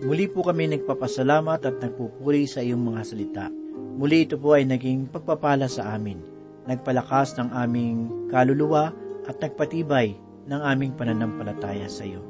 Muli 0.01 0.33
po 0.33 0.41
kami 0.41 0.73
nagpapasalamat 0.73 1.61
at 1.61 1.77
nagpupuri 1.77 2.49
sa 2.49 2.65
iyong 2.65 2.81
mga 2.81 3.03
salita. 3.05 3.66
Muli 3.97 4.29
ito 4.29 4.37
po 4.37 4.53
ay 4.53 4.69
naging 4.69 5.09
pagpapala 5.09 5.73
sa 5.73 5.97
amin. 5.97 6.21
Nagpalakas 6.69 7.33
ng 7.41 7.49
aming 7.49 8.29
kaluluwa 8.29 8.93
at 9.25 9.41
nagpatibay 9.41 10.13
ng 10.47 10.61
aming 10.61 10.93
pananampalataya 10.93 11.89
sa 11.89 12.05
iyo. 12.05 12.21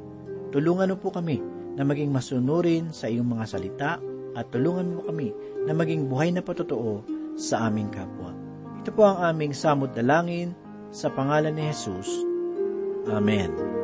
Tulungan 0.55 0.95
mo 0.95 0.97
po 0.97 1.11
kami 1.11 1.43
na 1.75 1.83
maging 1.83 2.09
masunurin 2.09 2.95
sa 2.95 3.11
iyong 3.11 3.27
mga 3.27 3.45
salita 3.45 3.91
at 4.33 4.47
tulungan 4.47 4.95
mo 4.95 5.01
kami 5.03 5.35
na 5.67 5.75
maging 5.75 6.07
buhay 6.07 6.31
na 6.31 6.39
patotoo 6.39 7.03
sa 7.35 7.67
aming 7.67 7.91
kapwa. 7.91 8.31
Ito 8.81 8.89
po 8.95 9.03
ang 9.03 9.35
aming 9.35 9.51
samot 9.51 9.91
dalangin 9.91 10.55
sa 10.89 11.11
pangalan 11.11 11.51
ni 11.51 11.67
Jesus. 11.67 12.07
Amen. 13.11 13.76